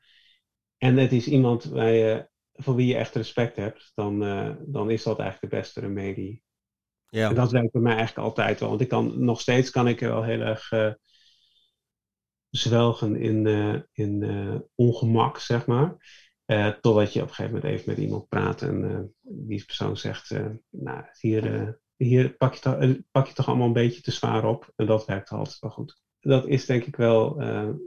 En 0.77 0.98
het 0.98 1.12
is 1.12 1.27
iemand 1.27 1.63
waar 1.63 1.91
je, 1.91 2.29
voor 2.53 2.75
wie 2.75 2.88
je 2.88 2.96
echt 2.96 3.15
respect 3.15 3.56
hebt, 3.56 3.91
dan, 3.96 4.20
dan 4.65 4.89
is 4.89 5.03
dat 5.03 5.20
eigenlijk 5.20 5.51
de 5.51 5.60
beste 5.60 5.79
remedie. 5.79 6.44
Ja. 7.10 7.29
En 7.29 7.36
dat 7.36 7.51
werkt 7.51 7.72
bij 7.72 7.82
mij 7.82 7.96
eigenlijk 7.96 8.27
altijd 8.27 8.60
wel. 8.60 8.70
Want 8.70 8.82
ik 8.82 8.88
kan, 8.88 9.24
nog 9.24 9.41
steeds 9.41 9.70
kan 9.70 9.88
ik 9.88 10.00
wel 10.00 10.24
heel 10.24 10.41
erg 10.41 10.70
zwelgen 12.50 13.16
in, 13.16 13.48
in 13.92 14.63
ongemak, 14.75 15.39
zeg 15.39 15.66
maar. 15.66 15.96
totdat 16.82 17.13
je 17.13 17.22
op 17.22 17.27
een 17.27 17.34
gegeven 17.34 17.56
moment 17.56 17.74
even 17.74 17.89
met 17.89 17.98
iemand 17.98 18.27
praat 18.27 18.62
en 18.62 19.13
die 19.22 19.66
persoon 19.66 19.98
zegt, 19.98 20.36
nou, 20.70 21.04
hier, 21.20 21.80
hier 21.96 22.36
pak, 22.36 22.54
je 22.54 22.60
toch, 22.60 22.77
pak 23.12 23.27
je 23.27 23.34
toch 23.34 23.48
allemaal 23.48 23.68
een 23.68 23.74
beetje 23.74 24.01
te 24.01 24.12
zwaar 24.12 24.46
op. 24.46 24.72
En 24.75 24.86
dat 24.86 25.06
werkt 25.06 25.30
altijd 25.30 25.60
wel 25.60 25.72
goed 25.72 26.06
dat 26.27 26.48
is 26.48 26.66
denk 26.66 26.84
ik 26.84 26.96
wel 26.96 27.39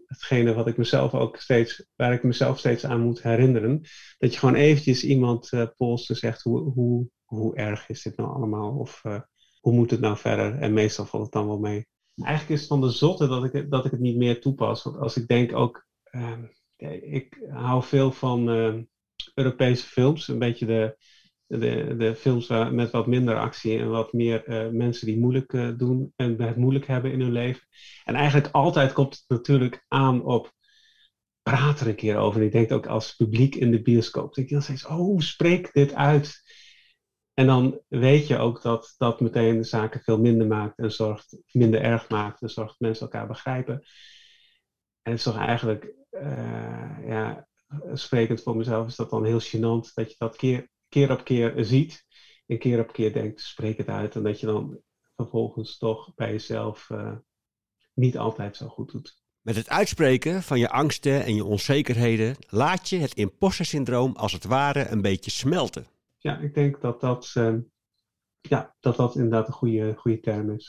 hetgene 0.07 0.55
wat 0.55 0.67
ik 0.67 0.76
mezelf 0.76 1.14
ook 1.14 1.37
steeds, 1.37 1.87
waar 1.97 2.12
ik 2.12 2.23
mezelf 2.23 2.59
steeds 2.59 2.85
aan 2.85 3.00
moet 3.00 3.23
herinneren. 3.23 3.81
Dat 4.19 4.33
je 4.33 4.38
gewoon 4.38 4.55
eventjes 4.55 5.05
iemand 5.05 5.50
polst 5.76 6.11
en 6.11 6.17
zegt 6.17 6.43
hoe, 6.43 6.61
hoe, 6.61 7.08
hoe 7.25 7.56
erg 7.56 7.89
is 7.89 8.02
dit 8.02 8.17
nou 8.17 8.35
allemaal? 8.35 8.78
Of 8.78 9.02
hoe 9.61 9.73
moet 9.73 9.91
het 9.91 10.00
nou 10.00 10.17
verder? 10.17 10.58
En 10.58 10.73
meestal 10.73 11.06
valt 11.06 11.23
het 11.23 11.32
dan 11.32 11.47
wel 11.47 11.58
mee. 11.58 11.87
Eigenlijk 12.23 12.50
is 12.54 12.61
het 12.61 12.69
van 12.69 12.80
de 12.80 12.91
zotte 12.91 13.28
dat 13.28 13.54
ik, 13.54 13.71
dat 13.71 13.85
ik 13.85 13.91
het 13.91 14.00
niet 14.00 14.17
meer 14.17 14.41
toepas. 14.41 14.83
Want 14.83 14.97
als 14.97 15.17
ik 15.17 15.28
denk 15.28 15.54
ook, 15.54 15.87
ehm, 16.04 16.45
ik 17.00 17.47
hou 17.50 17.83
veel 17.83 18.13
van 18.13 18.49
Europese 19.35 19.87
films, 19.87 20.28
een 20.28 20.39
beetje 20.39 20.67
de 20.67 20.97
de, 21.59 21.95
de 21.97 22.15
films 22.15 22.49
met 22.49 22.91
wat 22.91 23.06
minder 23.06 23.39
actie 23.39 23.78
en 23.78 23.91
wat 23.91 24.13
meer 24.13 24.49
uh, 24.49 24.71
mensen 24.73 25.06
die 25.06 25.19
moeilijk 25.19 25.52
uh, 25.52 25.69
doen 25.76 26.13
en 26.17 26.43
het 26.43 26.56
moeilijk 26.56 26.87
hebben 26.87 27.13
in 27.13 27.21
hun 27.21 27.33
leven. 27.33 27.63
En 28.04 28.15
eigenlijk 28.15 28.49
altijd 28.54 28.93
komt 28.93 29.15
het 29.15 29.25
natuurlijk 29.28 29.85
aan 29.89 30.25
op 30.25 30.52
praat 31.43 31.80
er 31.80 31.89
een 31.89 31.95
keer 31.95 32.17
over. 32.17 32.41
En 32.41 32.47
ik 32.47 32.52
denk 32.52 32.73
ook 32.73 32.87
als 32.87 33.17
publiek 33.17 33.54
in 33.54 33.71
de 33.71 33.83
bioscoop. 33.83 34.35
Denk 34.35 34.49
je 34.49 34.54
dan 34.54 34.63
steeds, 34.63 34.87
oh, 34.87 35.19
spreek 35.19 35.73
dit 35.73 35.95
uit. 35.95 36.43
En 37.41 37.47
dan 37.47 37.81
weet 37.89 38.26
je 38.26 38.39
ook 38.39 38.63
dat 38.63 38.95
dat 38.99 39.21
meteen 39.21 39.57
de 39.57 39.65
zaken 39.65 40.00
veel 40.00 40.19
minder 40.19 40.47
maakt 40.47 40.79
en 40.79 40.93
zorgt, 40.93 41.37
minder 41.53 41.83
erg 41.83 42.09
maakt 42.09 42.43
en 42.43 42.50
zorgt 42.50 42.71
dat 42.71 42.81
mensen 42.81 43.07
elkaar 43.07 43.26
begrijpen. 43.26 43.75
En 45.03 45.11
het 45.11 45.19
is 45.19 45.23
toch 45.23 45.37
eigenlijk, 45.37 45.95
uh, 46.11 47.09
ja, 47.09 47.49
sprekend 47.93 48.43
voor 48.43 48.57
mezelf 48.57 48.87
is 48.87 48.97
dat 48.97 49.11
dan 49.11 49.25
heel 49.25 49.41
gênant 49.41 49.95
dat 49.95 50.11
je 50.11 50.15
dat 50.19 50.37
keer 50.89 51.11
op 51.11 51.25
keer 51.25 51.65
ziet 51.65 52.05
en 52.47 52.59
keer 52.59 52.81
op 52.81 52.93
keer 52.93 53.13
denkt, 53.13 53.41
spreek 53.41 53.76
het 53.76 53.89
uit. 53.89 54.15
En 54.15 54.23
dat 54.23 54.41
je 54.41 54.47
dan 54.47 54.81
vervolgens 55.17 55.79
toch 55.79 56.15
bij 56.15 56.31
jezelf 56.31 56.89
uh, 56.91 57.13
niet 57.95 58.19
altijd 58.19 58.57
zo 58.57 58.69
goed 58.69 58.91
doet. 58.91 59.23
Met 59.41 59.57
het 59.57 59.69
uitspreken 59.69 60.43
van 60.43 60.59
je 60.59 60.71
angsten 60.71 61.25
en 61.25 61.35
je 61.35 61.45
onzekerheden 61.45 62.37
laat 62.49 62.89
je 62.89 62.99
het 62.99 63.15
imposter-syndroom 63.15 64.17
als 64.17 64.33
het 64.33 64.45
ware 64.45 64.89
een 64.89 65.03
beetje 65.03 65.31
smelten. 65.31 65.87
Ja, 66.23 66.39
ik 66.39 66.54
denk 66.54 66.80
dat 66.80 67.00
dat, 67.00 67.35
uh, 67.39 67.54
ja, 68.41 68.75
dat, 68.80 68.97
dat 68.97 69.15
inderdaad 69.15 69.47
een 69.47 69.52
goede, 69.52 69.95
goede 69.97 70.21
term 70.21 70.50
is. 70.50 70.67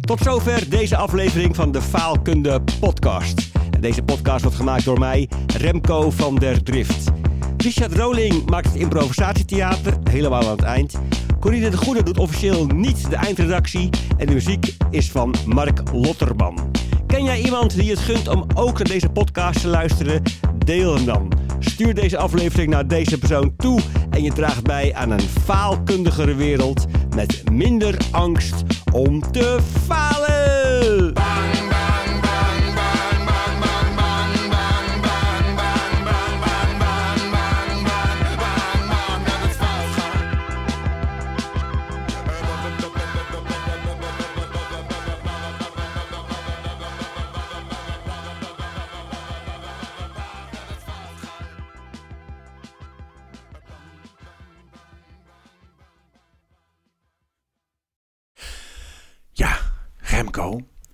Tot 0.00 0.20
zover 0.20 0.70
deze 0.70 0.96
aflevering 0.96 1.56
van 1.56 1.72
de 1.72 1.82
Faalkunde 1.82 2.62
Podcast. 2.80 3.52
Deze 3.80 4.02
podcast 4.02 4.42
wordt 4.42 4.56
gemaakt 4.56 4.84
door 4.84 4.98
mij, 4.98 5.30
Remco 5.56 6.10
van 6.10 6.34
der 6.34 6.62
Drift. 6.62 7.10
Richard 7.56 7.92
Roling 7.92 8.50
maakt 8.50 8.66
het 8.66 8.74
improvisatietheater 8.74 9.98
helemaal 10.10 10.42
aan 10.42 10.50
het 10.50 10.62
eind. 10.62 11.00
Corine 11.40 11.70
de 11.70 11.76
Goede 11.76 12.02
doet 12.02 12.18
officieel 12.18 12.66
niet 12.66 13.10
de 13.10 13.16
eindredactie. 13.16 13.90
En 14.16 14.26
de 14.26 14.32
muziek 14.32 14.76
is 14.90 15.10
van 15.10 15.34
Mark 15.46 15.92
Lotterman. 15.92 16.70
Ken 17.06 17.24
jij 17.24 17.40
iemand 17.40 17.74
die 17.74 17.90
het 17.90 17.98
gunt 17.98 18.28
om 18.28 18.46
ook 18.54 18.78
naar 18.78 18.88
deze 18.88 19.10
podcast 19.10 19.60
te 19.60 19.68
luisteren? 19.68 20.22
Deel 20.58 20.94
hem 20.94 21.04
dan. 21.04 21.32
Stuur 21.58 21.94
deze 21.94 22.18
aflevering 22.18 22.70
naar 22.70 22.88
deze 22.88 23.18
persoon 23.18 23.56
toe 23.56 23.80
en 24.12 24.22
je 24.22 24.32
draagt 24.32 24.62
bij 24.62 24.94
aan 24.94 25.10
een 25.10 25.28
faalkundigere 25.44 26.34
wereld 26.34 26.86
met 27.14 27.50
minder 27.50 27.96
angst 28.10 28.62
om 28.92 29.32
te 29.32 29.58
falen. 29.86 30.61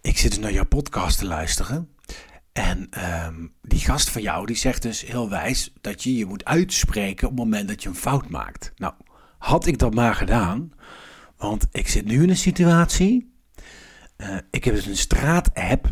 Ik 0.08 0.18
zit 0.18 0.30
dus 0.30 0.40
naar 0.40 0.52
jouw 0.52 0.64
podcast 0.64 1.18
te 1.18 1.26
luisteren. 1.26 1.88
En 2.52 2.86
ehm, 2.90 3.46
die 3.62 3.80
gast 3.80 4.10
van 4.10 4.22
jou, 4.22 4.46
die 4.46 4.56
zegt 4.56 4.82
dus 4.82 5.06
heel 5.06 5.28
wijs 5.30 5.72
dat 5.80 6.02
je 6.02 6.14
je 6.14 6.26
moet 6.26 6.44
uitspreken 6.44 7.28
op 7.28 7.36
het 7.36 7.44
moment 7.44 7.68
dat 7.68 7.82
je 7.82 7.88
een 7.88 7.94
fout 7.94 8.28
maakt. 8.28 8.72
Nou, 8.76 8.94
had 9.38 9.66
ik 9.66 9.78
dat 9.78 9.94
maar 9.94 10.14
gedaan, 10.14 10.72
want 11.36 11.66
ik 11.70 11.88
zit 11.88 12.04
nu 12.04 12.22
in 12.22 12.28
een 12.28 12.36
situatie. 12.36 13.34
Uh, 14.16 14.36
ik 14.50 14.64
heb 14.64 14.74
dus 14.74 14.86
een 14.86 14.96
straat-app 14.96 15.90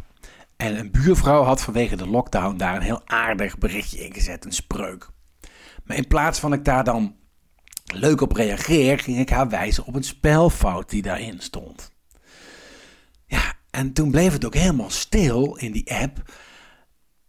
en 0.57 0.79
een 0.79 0.90
buurvrouw 0.90 1.42
had 1.42 1.62
vanwege 1.62 1.96
de 1.96 2.09
lockdown 2.09 2.57
daar 2.57 2.76
een 2.76 2.83
heel 2.83 3.02
aardig 3.09 3.59
berichtje 3.59 4.05
in 4.05 4.14
gezet, 4.14 4.44
een 4.44 4.52
spreuk. 4.52 5.09
Maar 5.85 5.96
in 5.96 6.07
plaats 6.07 6.40
van 6.40 6.52
ik 6.52 6.64
daar 6.64 6.85
dan 6.85 7.16
leuk 7.85 8.20
op 8.20 8.33
reageer, 8.33 8.98
ging 8.98 9.18
ik 9.18 9.31
haar 9.31 9.48
wijzen 9.48 9.85
op 9.85 9.94
een 9.94 10.05
spelfout 10.05 10.90
die 10.90 11.02
daarin 11.02 11.40
stond. 11.40 11.94
En 13.76 13.92
toen 13.92 14.10
bleef 14.10 14.32
het 14.32 14.44
ook 14.44 14.54
helemaal 14.54 14.90
stil 14.90 15.56
in 15.56 15.72
die 15.72 15.94
app. 15.94 16.32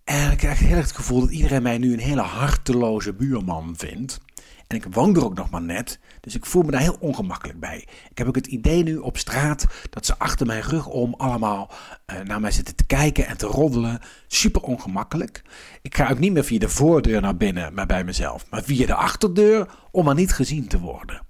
En 0.04 0.32
ik 0.32 0.38
krijg 0.38 0.60
heel 0.60 0.76
erg 0.76 0.88
het 0.88 0.96
gevoel 0.96 1.20
dat 1.20 1.30
iedereen 1.30 1.62
mij 1.62 1.78
nu 1.78 1.94
een 1.94 2.00
hele 2.00 2.22
harteloze 2.22 3.14
buurman 3.14 3.74
vindt. 3.78 4.20
En 4.68 4.78
ik 4.78 4.86
woon 4.92 5.16
er 5.16 5.26
ook 5.26 5.36
nog 5.36 5.50
maar 5.50 5.62
net. 5.62 6.00
Dus 6.20 6.36
ik 6.36 6.46
voel 6.46 6.64
me 6.64 6.72
daar 6.72 6.82
heel 6.82 6.98
ongemakkelijk 7.00 7.60
bij. 7.60 7.88
Ik 8.10 8.18
heb 8.18 8.28
ook 8.28 8.36
het 8.36 8.48
idee 8.48 8.84
nu 8.84 8.98
op 8.98 9.18
straat 9.18 9.66
dat 9.90 10.06
ze 10.06 10.18
achter 10.18 10.46
mijn 10.46 10.62
rug 10.62 10.88
om 10.88 11.14
allemaal 11.14 11.72
uh, 12.14 12.20
naar 12.20 12.40
mij 12.42 12.52
zitten 12.52 12.76
te 12.76 12.86
kijken 12.86 13.28
en 13.28 13.38
te 13.38 13.48
roddelen. 13.48 14.00
Super 14.28 14.62
ongemakkelijk. 14.62 15.42
Ik 15.82 15.96
ga 15.96 16.10
ook 16.10 16.20
niet 16.20 16.34
meer 16.34 16.44
via 16.44 16.60
de 16.60 16.70
voordeur 16.70 17.22
naar 17.22 17.38
binnen, 17.38 17.74
maar 17.74 17.86
bij 17.86 18.04
mezelf. 18.04 18.46
Maar 18.50 18.64
via 18.64 18.86
de 18.86 18.96
achterdeur 18.96 19.70
om 19.92 20.06
maar 20.06 20.16
niet 20.16 20.34
gezien 20.34 20.68
te 20.68 20.80
worden. 20.80 21.22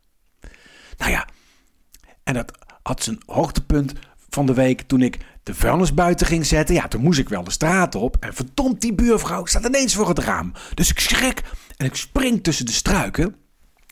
Nou 0.97 1.11
ja, 1.11 1.27
en 2.23 2.33
dat 2.33 2.51
had 2.81 3.03
zijn 3.03 3.21
hoogtepunt 3.25 3.93
van 4.29 4.45
de 4.45 4.53
week 4.53 4.81
toen 4.81 5.01
ik 5.01 5.17
de 5.43 5.53
vuilnis 5.53 5.93
buiten 5.93 6.27
ging 6.27 6.45
zetten. 6.45 6.75
Ja, 6.75 6.87
toen 6.87 7.01
moest 7.01 7.19
ik 7.19 7.29
wel 7.29 7.43
de 7.43 7.51
straat 7.51 7.95
op. 7.95 8.17
En 8.19 8.33
verdomd, 8.33 8.81
die 8.81 8.93
buurvrouw 8.93 9.45
staat 9.45 9.65
ineens 9.65 9.95
voor 9.95 10.07
het 10.07 10.19
raam. 10.19 10.51
Dus 10.73 10.89
ik 10.89 10.99
schrik 10.99 11.43
en 11.77 11.85
ik 11.85 11.95
spring 11.95 12.43
tussen 12.43 12.65
de 12.65 12.71
struiken. 12.71 13.35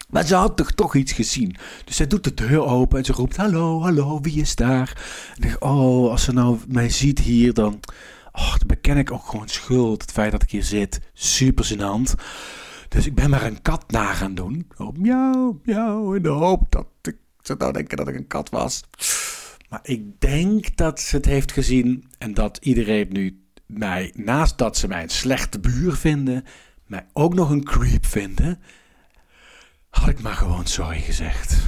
Maar 0.10 0.26
ze 0.26 0.36
had 0.36 0.58
toch, 0.58 0.72
toch 0.72 0.96
iets 0.96 1.12
gezien. 1.12 1.56
Dus 1.86 1.96
zij 1.96 2.08
doet 2.08 2.24
de 2.24 2.34
deur 2.34 2.66
open 2.66 2.98
en 2.98 3.06
ze 3.06 3.14
roept: 3.14 3.38
Hallo, 3.38 3.82
hallo, 3.82 4.22
wie 4.22 4.42
is 4.42 4.56
daar? 4.56 5.04
En 5.40 5.50
ik 5.50 5.64
Oh, 5.64 6.12
als 6.12 6.24
ze 6.24 6.34
nou 6.34 6.60
mij 6.68 6.90
ziet 6.90 7.20
hier, 7.20 7.54
dan. 7.54 7.80
Oh, 8.32 8.50
dan 8.50 8.68
beken 8.68 8.98
ik 8.98 9.12
ook 9.12 9.26
gewoon 9.26 9.48
schuld. 9.48 10.02
Het 10.02 10.12
feit 10.12 10.32
dat 10.32 10.44
ik 10.44 10.50
hier 10.50 10.64
zit. 10.64 11.00
Super 11.14 11.66
gênant. 11.74 12.22
Dus 12.90 13.06
ik 13.06 13.16
ben 13.16 13.30
maar 13.30 13.44
een 13.44 13.62
kat 13.62 13.92
na 13.92 14.14
gaan 14.14 14.36
doen. 14.36 14.68
Oh, 14.78 14.98
miauw, 14.98 15.60
miauw. 15.64 16.14
In 16.14 16.24
de 16.24 16.30
hoop 16.30 16.66
dat 16.70 16.88
ik 17.02 17.18
zou 17.42 17.58
nou 17.60 17.74
denken 17.74 17.98
dat 17.98 18.08
ik 18.08 18.16
een 18.16 18.28
kat 18.28 18.50
was. 18.50 18.84
Maar 19.76 19.90
ik 19.90 20.20
denk 20.20 20.78
dat 20.78 21.00
ze 21.00 21.16
het 21.16 21.26
heeft 21.26 21.52
gezien 21.52 22.12
en 22.18 22.34
dat 22.34 22.58
iedereen 22.62 23.08
nu 23.10 23.46
mij, 23.66 24.12
naast 24.16 24.58
dat 24.58 24.78
ze 24.78 24.88
mij 24.88 25.04
een 25.04 25.10
slechte 25.10 25.60
buur 25.60 25.94
vinden, 25.94 26.44
mij 26.86 27.06
ook 27.14 27.34
nog 27.34 27.50
een 27.50 27.64
creep 27.64 28.06
vinden. 28.06 28.60
Had 29.90 30.10
ik 30.10 30.22
maar 30.22 30.34
gewoon 30.34 30.66
sorry 30.66 31.00
gezegd. 31.00 31.68